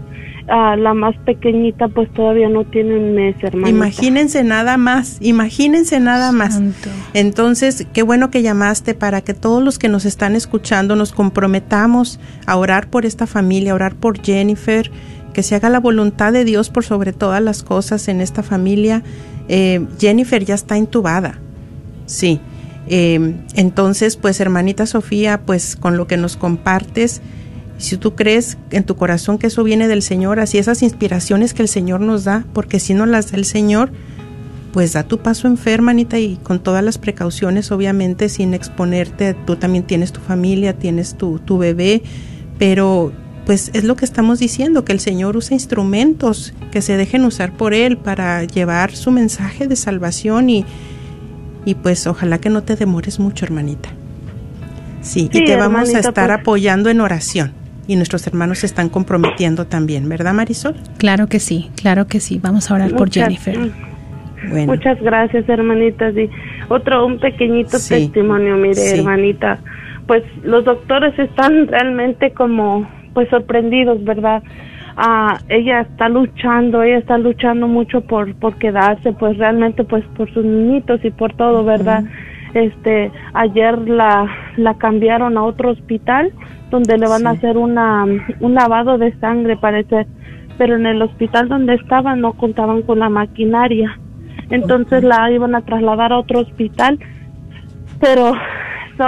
[0.48, 3.68] Ah, la más pequeñita pues todavía no tiene un mes, hermano.
[3.68, 6.60] Imagínense nada más, imagínense nada más.
[7.14, 12.20] Entonces, qué bueno que llamaste para que todos los que nos están escuchando nos comprometamos
[12.46, 14.88] a orar por esta familia, a orar por Jennifer,
[15.32, 19.02] que se haga la voluntad de Dios por sobre todas las cosas en esta familia.
[19.48, 21.40] Eh, Jennifer ya está intubada
[22.06, 22.40] Sí.
[22.88, 27.20] Em, entonces, pues hermanita Sofía, pues con lo que nos compartes,
[27.78, 31.62] si tú crees en tu corazón que eso viene del Señor, así esas inspiraciones que
[31.62, 33.90] el Señor nos da, porque si no las da el Señor,
[34.72, 39.34] pues da tu paso en fe, hermanita, y con todas las precauciones, obviamente, sin exponerte,
[39.34, 42.02] tú también tienes tu familia, tienes tu, tu bebé,
[42.58, 43.12] pero
[43.44, 47.56] pues es lo que estamos diciendo, que el Señor usa instrumentos que se dejen usar
[47.56, 50.64] por Él para llevar su mensaje de salvación y,
[51.66, 53.90] y pues ojalá que no te demores mucho, hermanita.
[55.02, 56.40] Sí, y te vamos a estar pues.
[56.40, 57.52] apoyando en oración.
[57.88, 60.74] Y nuestros hermanos se están comprometiendo también, ¿verdad, Marisol?
[60.96, 62.40] Claro que sí, claro que sí.
[62.42, 63.58] Vamos a orar por Jennifer.
[64.48, 64.72] Bueno.
[64.72, 66.12] Muchas gracias, hermanita.
[66.12, 66.30] Sí.
[66.68, 69.58] Otro, un pequeñito testimonio, mire, hermanita.
[70.06, 74.42] Pues los doctores están realmente como, pues sorprendidos, ¿verdad?
[74.96, 80.32] Ah, ella está luchando, ella está luchando mucho por, por quedarse, pues realmente pues por
[80.32, 82.04] sus niñitos y por todo, ¿verdad?
[82.54, 84.26] Este, ayer la,
[84.56, 86.32] la cambiaron a otro hospital
[86.70, 88.04] donde le van a hacer una,
[88.40, 90.06] un lavado de sangre, parece,
[90.58, 93.98] pero en el hospital donde estaba no contaban con la maquinaria.
[94.50, 96.98] Entonces la iban a trasladar a otro hospital,
[98.00, 98.32] pero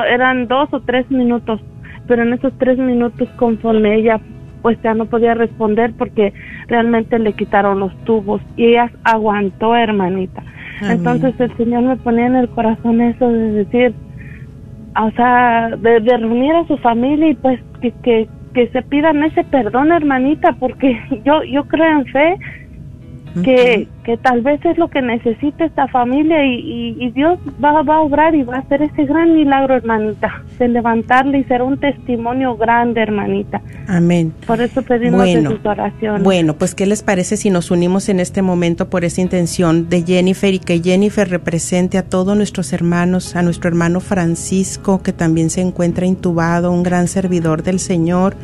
[0.09, 1.61] eran dos o tres minutos,
[2.07, 4.20] pero en esos tres minutos conforme ella
[4.62, 6.32] pues ya no podía responder porque
[6.66, 10.42] realmente le quitaron los tubos y ella aguantó, hermanita.
[10.82, 13.94] Entonces el Señor me ponía en el corazón eso de decir,
[15.00, 19.44] o sea, de, reunir a su familia y pues que, que, que se pidan ese
[19.44, 22.36] perdón, hermanita, porque yo, yo creo en fe
[23.43, 27.97] que, que tal vez es lo que necesita esta familia y, y, Dios va, va,
[27.97, 31.79] a obrar y va a hacer ese gran milagro, hermanita, de levantarle y ser un
[31.79, 33.61] testimonio grande, hermanita.
[33.87, 34.33] Amén.
[34.47, 36.22] Por eso pedimos bueno, sus oraciones.
[36.22, 40.03] Bueno, pues ¿qué les parece si nos unimos en este momento por esa intención de
[40.03, 45.51] Jennifer y que Jennifer represente a todos nuestros hermanos, a nuestro hermano Francisco, que también
[45.51, 48.37] se encuentra intubado, un gran servidor del Señor,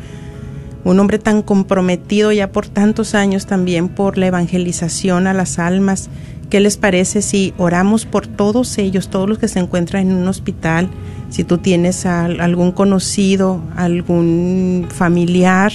[0.85, 6.09] un hombre tan comprometido ya por tantos años también por la evangelización a las almas,
[6.49, 10.27] ¿Qué les parece si oramos por todos ellos, todos los que se encuentran en un
[10.27, 10.89] hospital?
[11.29, 15.71] Si tú tienes algún conocido, algún familiar,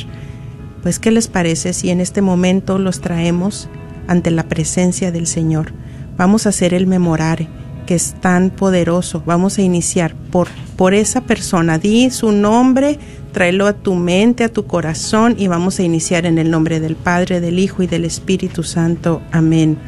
[0.83, 3.69] pues ¿qué les parece si en este momento los traemos
[4.07, 5.73] ante la presencia del Señor?
[6.17, 7.49] Vamos a hacer el memorare,
[7.87, 9.25] que es tan poderoso.
[9.27, 11.79] Vamos a iniciar por, por esa persona.
[11.79, 12.99] Di su nombre,
[13.33, 16.97] tráelo a tu mente, a tu corazón y vamos a iniciar en el nombre del
[16.97, 19.23] Padre, del Hijo y del Espíritu Santo.
[19.33, 19.79] Amén.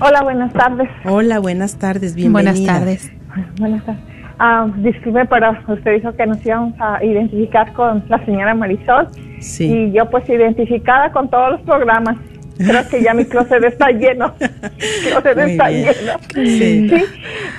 [0.00, 0.88] Hola, buenas tardes.
[1.04, 2.52] Hola, buenas tardes, bienvenida.
[2.52, 3.12] Buenas tardes.
[3.58, 4.07] Buenas tardes.
[4.38, 9.08] Ah, disculpe, pero usted dijo que nos íbamos a identificar con la señora Marisol.
[9.40, 9.64] Sí.
[9.64, 12.16] Y yo pues identificada con todos los programas.
[12.56, 14.32] Creo que ya mi closet está lleno.
[14.38, 16.18] closet está lleno.
[16.34, 16.90] Sí.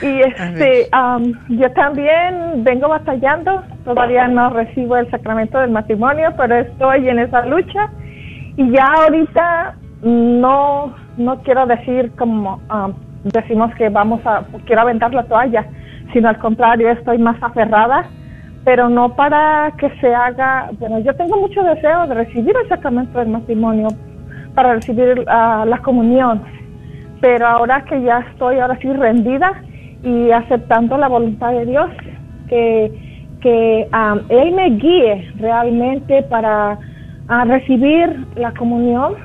[0.02, 0.90] Y este,
[1.50, 3.64] yo también vengo batallando.
[3.84, 7.90] Todavía no recibo el sacramento del matrimonio, pero estoy en esa lucha.
[8.56, 12.62] Y ya ahorita no, no quiero decir como
[13.24, 15.66] decimos que vamos a, quiero aventar la toalla
[16.14, 18.06] sino al contrario, estoy más aferrada,
[18.64, 23.20] pero no para que se haga, bueno, yo tengo mucho deseo de recibir el sacramento
[23.20, 23.88] del matrimonio,
[24.56, 26.42] para recibir ah, la comunión,
[27.22, 29.54] pero ahora que ya estoy ahora sí rendida
[30.04, 31.90] y aceptando la voluntad de Dios,
[32.48, 32.92] que,
[33.42, 36.78] que ah, Él me guíe realmente para
[37.28, 39.16] ah, recibir la comunión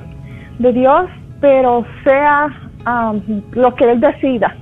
[0.59, 1.05] de Dios,
[1.41, 2.47] pero sea
[3.53, 4.55] lo que Él decida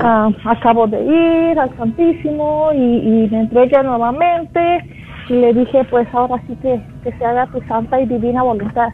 [0.00, 4.84] Ah, acabo de ir al Santísimo y, me entregué nuevamente.
[5.28, 8.88] Y le dije pues ahora sí que, que se haga tu santa y divina voluntad.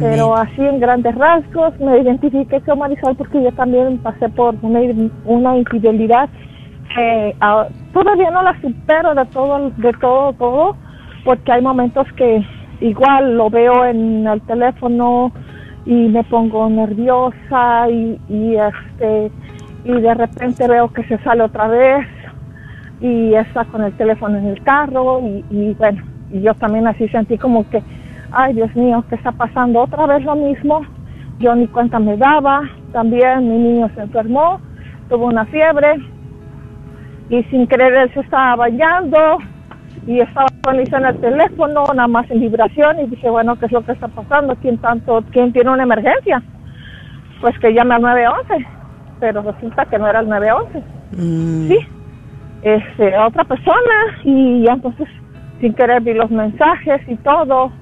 [0.00, 4.80] Pero así en grandes rasgos me identifiqué con Marisol porque yo también pasé por una,
[5.24, 6.28] una infidelidad
[6.94, 10.76] que ah, todavía no la supero de todo, de todo, todo,
[11.24, 12.44] porque hay momentos que
[12.80, 15.32] igual lo veo en el teléfono
[15.86, 19.32] y me pongo nerviosa y, y este
[19.84, 22.06] y de repente veo que se sale otra vez
[23.00, 25.20] y está con el teléfono en el carro
[25.50, 27.82] y, bueno, y yo también así sentí como que,
[28.32, 29.82] ay Dios mío, ¿qué está pasando?
[29.82, 30.82] Otra vez lo mismo,
[31.38, 32.62] yo ni cuenta me daba,
[32.92, 34.60] también mi niño se enfermó,
[35.08, 35.96] tuvo una fiebre
[37.30, 39.38] y sin querer él se estaba bañando
[40.06, 43.84] y estaba en el teléfono, nada más en vibración y dije, bueno, ¿qué es lo
[43.84, 44.56] que está pasando?
[44.56, 46.42] ¿Quién tanto, quién tiene una emergencia?
[47.40, 48.77] Pues que llame al 911
[49.20, 50.82] pero resulta que no era el 911.
[51.16, 51.68] Mm.
[51.68, 51.78] Sí,
[52.62, 55.08] este, otra persona y ya entonces
[55.60, 57.72] sin querer vi los mensajes y todo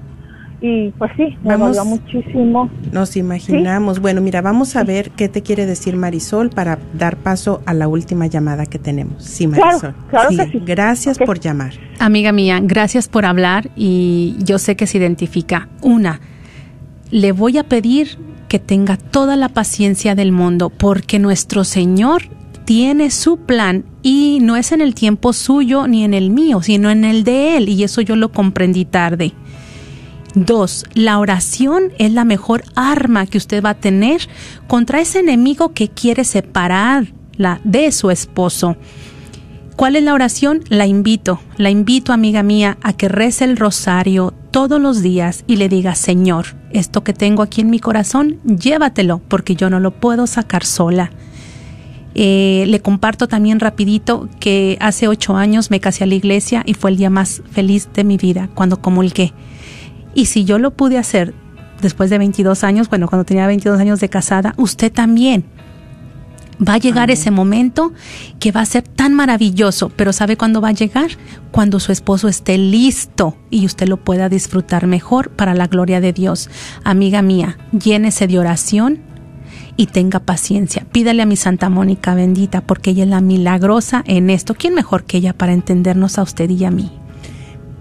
[0.59, 2.69] y pues sí, me dolió muchísimo.
[2.91, 3.99] Nos imaginamos.
[3.99, 7.87] Bueno, mira, vamos a ver qué te quiere decir Marisol para dar paso a la
[7.87, 9.23] última llamada que tenemos.
[9.23, 9.93] Sí, Marisol.
[10.09, 10.61] Claro, Que sí.
[10.65, 11.73] Gracias por llamar.
[11.99, 15.69] Amiga mía, gracias por hablar y yo sé que se identifica.
[15.83, 16.19] Una,
[17.11, 22.23] le voy a pedir que tenga toda la paciencia del mundo, porque nuestro Señor
[22.65, 26.89] tiene su plan y no es en el tiempo suyo ni en el mío, sino
[26.89, 29.33] en el de Él, y eso yo lo comprendí tarde.
[30.35, 34.21] Dos, la oración es la mejor arma que usted va a tener
[34.67, 38.77] contra ese enemigo que quiere separarla de su esposo.
[39.77, 40.63] ¿Cuál es la oración?
[40.69, 45.57] La invito, la invito, amiga mía, a que rece el rosario todos los días y
[45.57, 49.91] le diga, Señor, esto que tengo aquí en mi corazón, llévatelo, porque yo no lo
[49.91, 51.11] puedo sacar sola.
[52.15, 56.73] Eh, le comparto también rapidito que hace ocho años me casé a la iglesia y
[56.73, 59.31] fue el día más feliz de mi vida cuando comulgué.
[60.15, 61.35] Y si yo lo pude hacer
[61.83, 65.45] después de 22 años, bueno, cuando tenía 22 años de casada, usted también.
[66.65, 67.93] Va a llegar ese momento
[68.39, 71.11] que va a ser tan maravilloso, pero ¿sabe cuándo va a llegar?
[71.51, 76.13] Cuando su esposo esté listo y usted lo pueda disfrutar mejor para la gloria de
[76.13, 76.49] Dios.
[76.83, 79.01] Amiga mía, llénese de oración
[79.75, 80.85] y tenga paciencia.
[80.91, 84.55] Pídale a mi Santa Mónica bendita porque ella es la milagrosa en esto.
[84.55, 86.91] ¿Quién mejor que ella para entendernos a usted y a mí?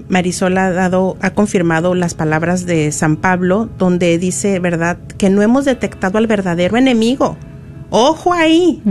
[0.08, 5.42] Marisol ha dado, ha confirmado las palabras de San Pablo, donde dice, verdad, que no
[5.42, 7.36] hemos detectado al verdadero enemigo.
[7.90, 8.82] Ojo ahí.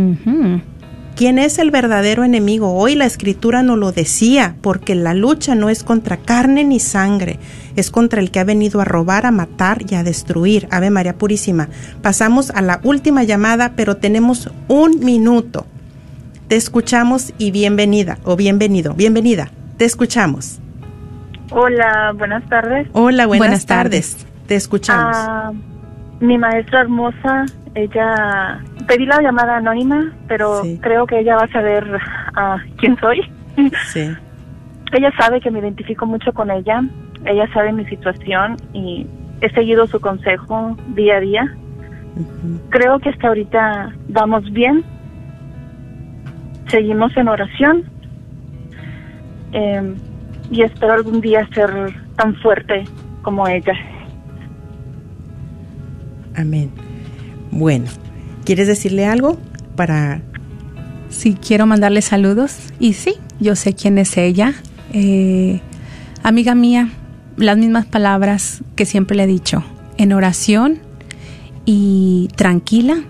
[1.16, 2.74] ¿Quién es el verdadero enemigo?
[2.74, 7.40] Hoy la escritura no lo decía, porque la lucha no es contra carne ni sangre,
[7.78, 10.68] es contra el que ha venido a robar, a matar y a destruir.
[10.72, 11.70] Ave María Purísima.
[12.02, 15.66] Pasamos a la última llamada, pero tenemos un minuto.
[16.50, 18.94] Te escuchamos y bienvenida o bienvenido.
[18.94, 19.50] Bienvenida.
[19.78, 20.60] Te escuchamos.
[21.52, 22.90] Hola, buenas tardes.
[22.92, 24.26] Hola, buenas, tardes.
[24.48, 25.16] Te escuchamos.
[25.18, 25.54] Ah,
[26.20, 31.86] mi maestra hermosa, ella pedí la llamada anónima, pero creo que ella va a saber
[31.94, 33.22] uh, quién soy.
[33.88, 34.14] Sí.
[34.92, 36.84] ella sabe que me identifico mucho con ella,
[37.24, 39.08] ella sabe mi situación y
[39.40, 41.56] he seguido su consejo día a día.
[42.70, 44.84] Creo que hasta ahorita vamos bien.
[46.68, 47.84] Seguimos en oración.
[49.54, 49.96] Eh,
[50.52, 51.72] y espero algún día ser
[52.16, 52.84] tan fuerte
[53.22, 53.74] como ella.
[56.36, 56.72] Amén.
[57.52, 57.86] Bueno,
[58.46, 59.38] ¿quieres decirle algo
[59.76, 60.22] para...
[61.10, 64.54] Sí, quiero mandarle saludos y sí, yo sé quién es ella.
[64.94, 65.62] Eh,
[66.24, 66.90] amiga mía,
[67.38, 69.64] las mismas palabras que siempre le he dicho,
[69.98, 70.80] en oración
[71.66, 73.04] y tranquila,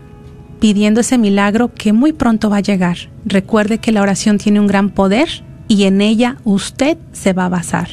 [0.60, 2.98] pidiendo ese milagro que muy pronto va a llegar.
[3.26, 7.50] Recuerde que la oración tiene un gran poder y en ella usted se va a
[7.50, 7.90] basar.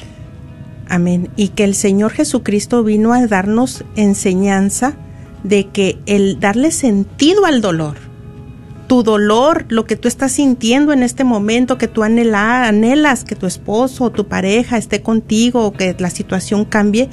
[0.88, 1.30] Amén.
[1.36, 4.94] Y que el Señor Jesucristo vino a darnos enseñanza
[5.42, 7.96] de que el darle sentido al dolor,
[8.86, 13.46] tu dolor, lo que tú estás sintiendo en este momento, que tú anhelas que tu
[13.46, 17.08] esposo o tu pareja esté contigo que la situación cambie,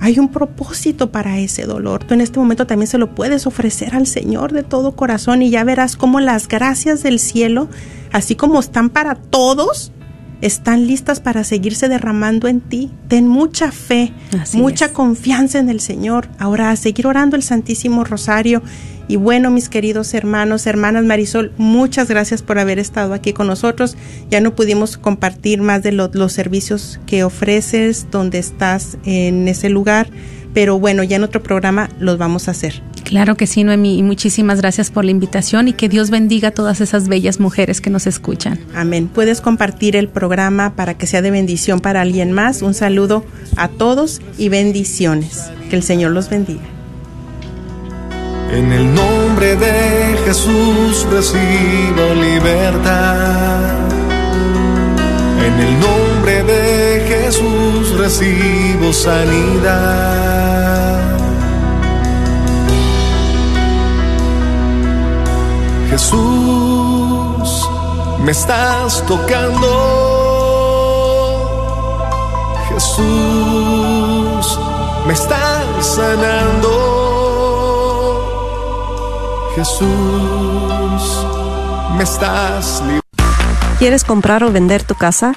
[0.00, 2.04] hay un propósito para ese dolor.
[2.04, 5.50] Tú en este momento también se lo puedes ofrecer al Señor de todo corazón y
[5.50, 7.68] ya verás cómo las gracias del cielo
[8.12, 9.92] así como están para todos,
[10.40, 12.90] están listas para seguirse derramando en ti.
[13.08, 14.12] Ten mucha fe,
[14.54, 16.28] mucha confianza en el Señor.
[16.38, 18.62] Ahora a seguir orando el Santísimo Rosario.
[19.08, 23.96] Y bueno, mis queridos hermanos, hermanas Marisol, muchas gracias por haber estado aquí con nosotros.
[24.30, 30.10] Ya no pudimos compartir más de los servicios que ofreces, donde estás en ese lugar,
[30.54, 32.82] pero bueno, ya en otro programa los vamos a hacer.
[33.04, 36.50] Claro que sí, Noemí, y muchísimas gracias por la invitación y que Dios bendiga a
[36.50, 38.60] todas esas bellas mujeres que nos escuchan.
[38.74, 39.08] Amén.
[39.08, 42.60] Puedes compartir el programa para que sea de bendición para alguien más.
[42.60, 43.24] Un saludo
[43.56, 45.50] a todos y bendiciones.
[45.70, 46.60] Que el Señor los bendiga.
[48.52, 53.88] En el nombre de Jesús recibo libertad.
[55.46, 56.67] En el nombre de
[57.38, 59.78] Jesús recibo sanidad.
[65.88, 67.70] Jesús,
[68.24, 69.68] me estás tocando.
[72.70, 74.58] Jesús,
[75.06, 76.72] me estás sanando.
[79.54, 79.86] Jesús,
[81.96, 82.82] me estás
[83.78, 85.36] ¿Quieres comprar o vender tu casa?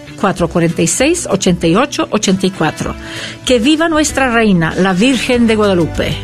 [0.21, 2.93] 446-8884.
[3.45, 6.15] Que viva nuestra reina, la Virgen de Guadalupe.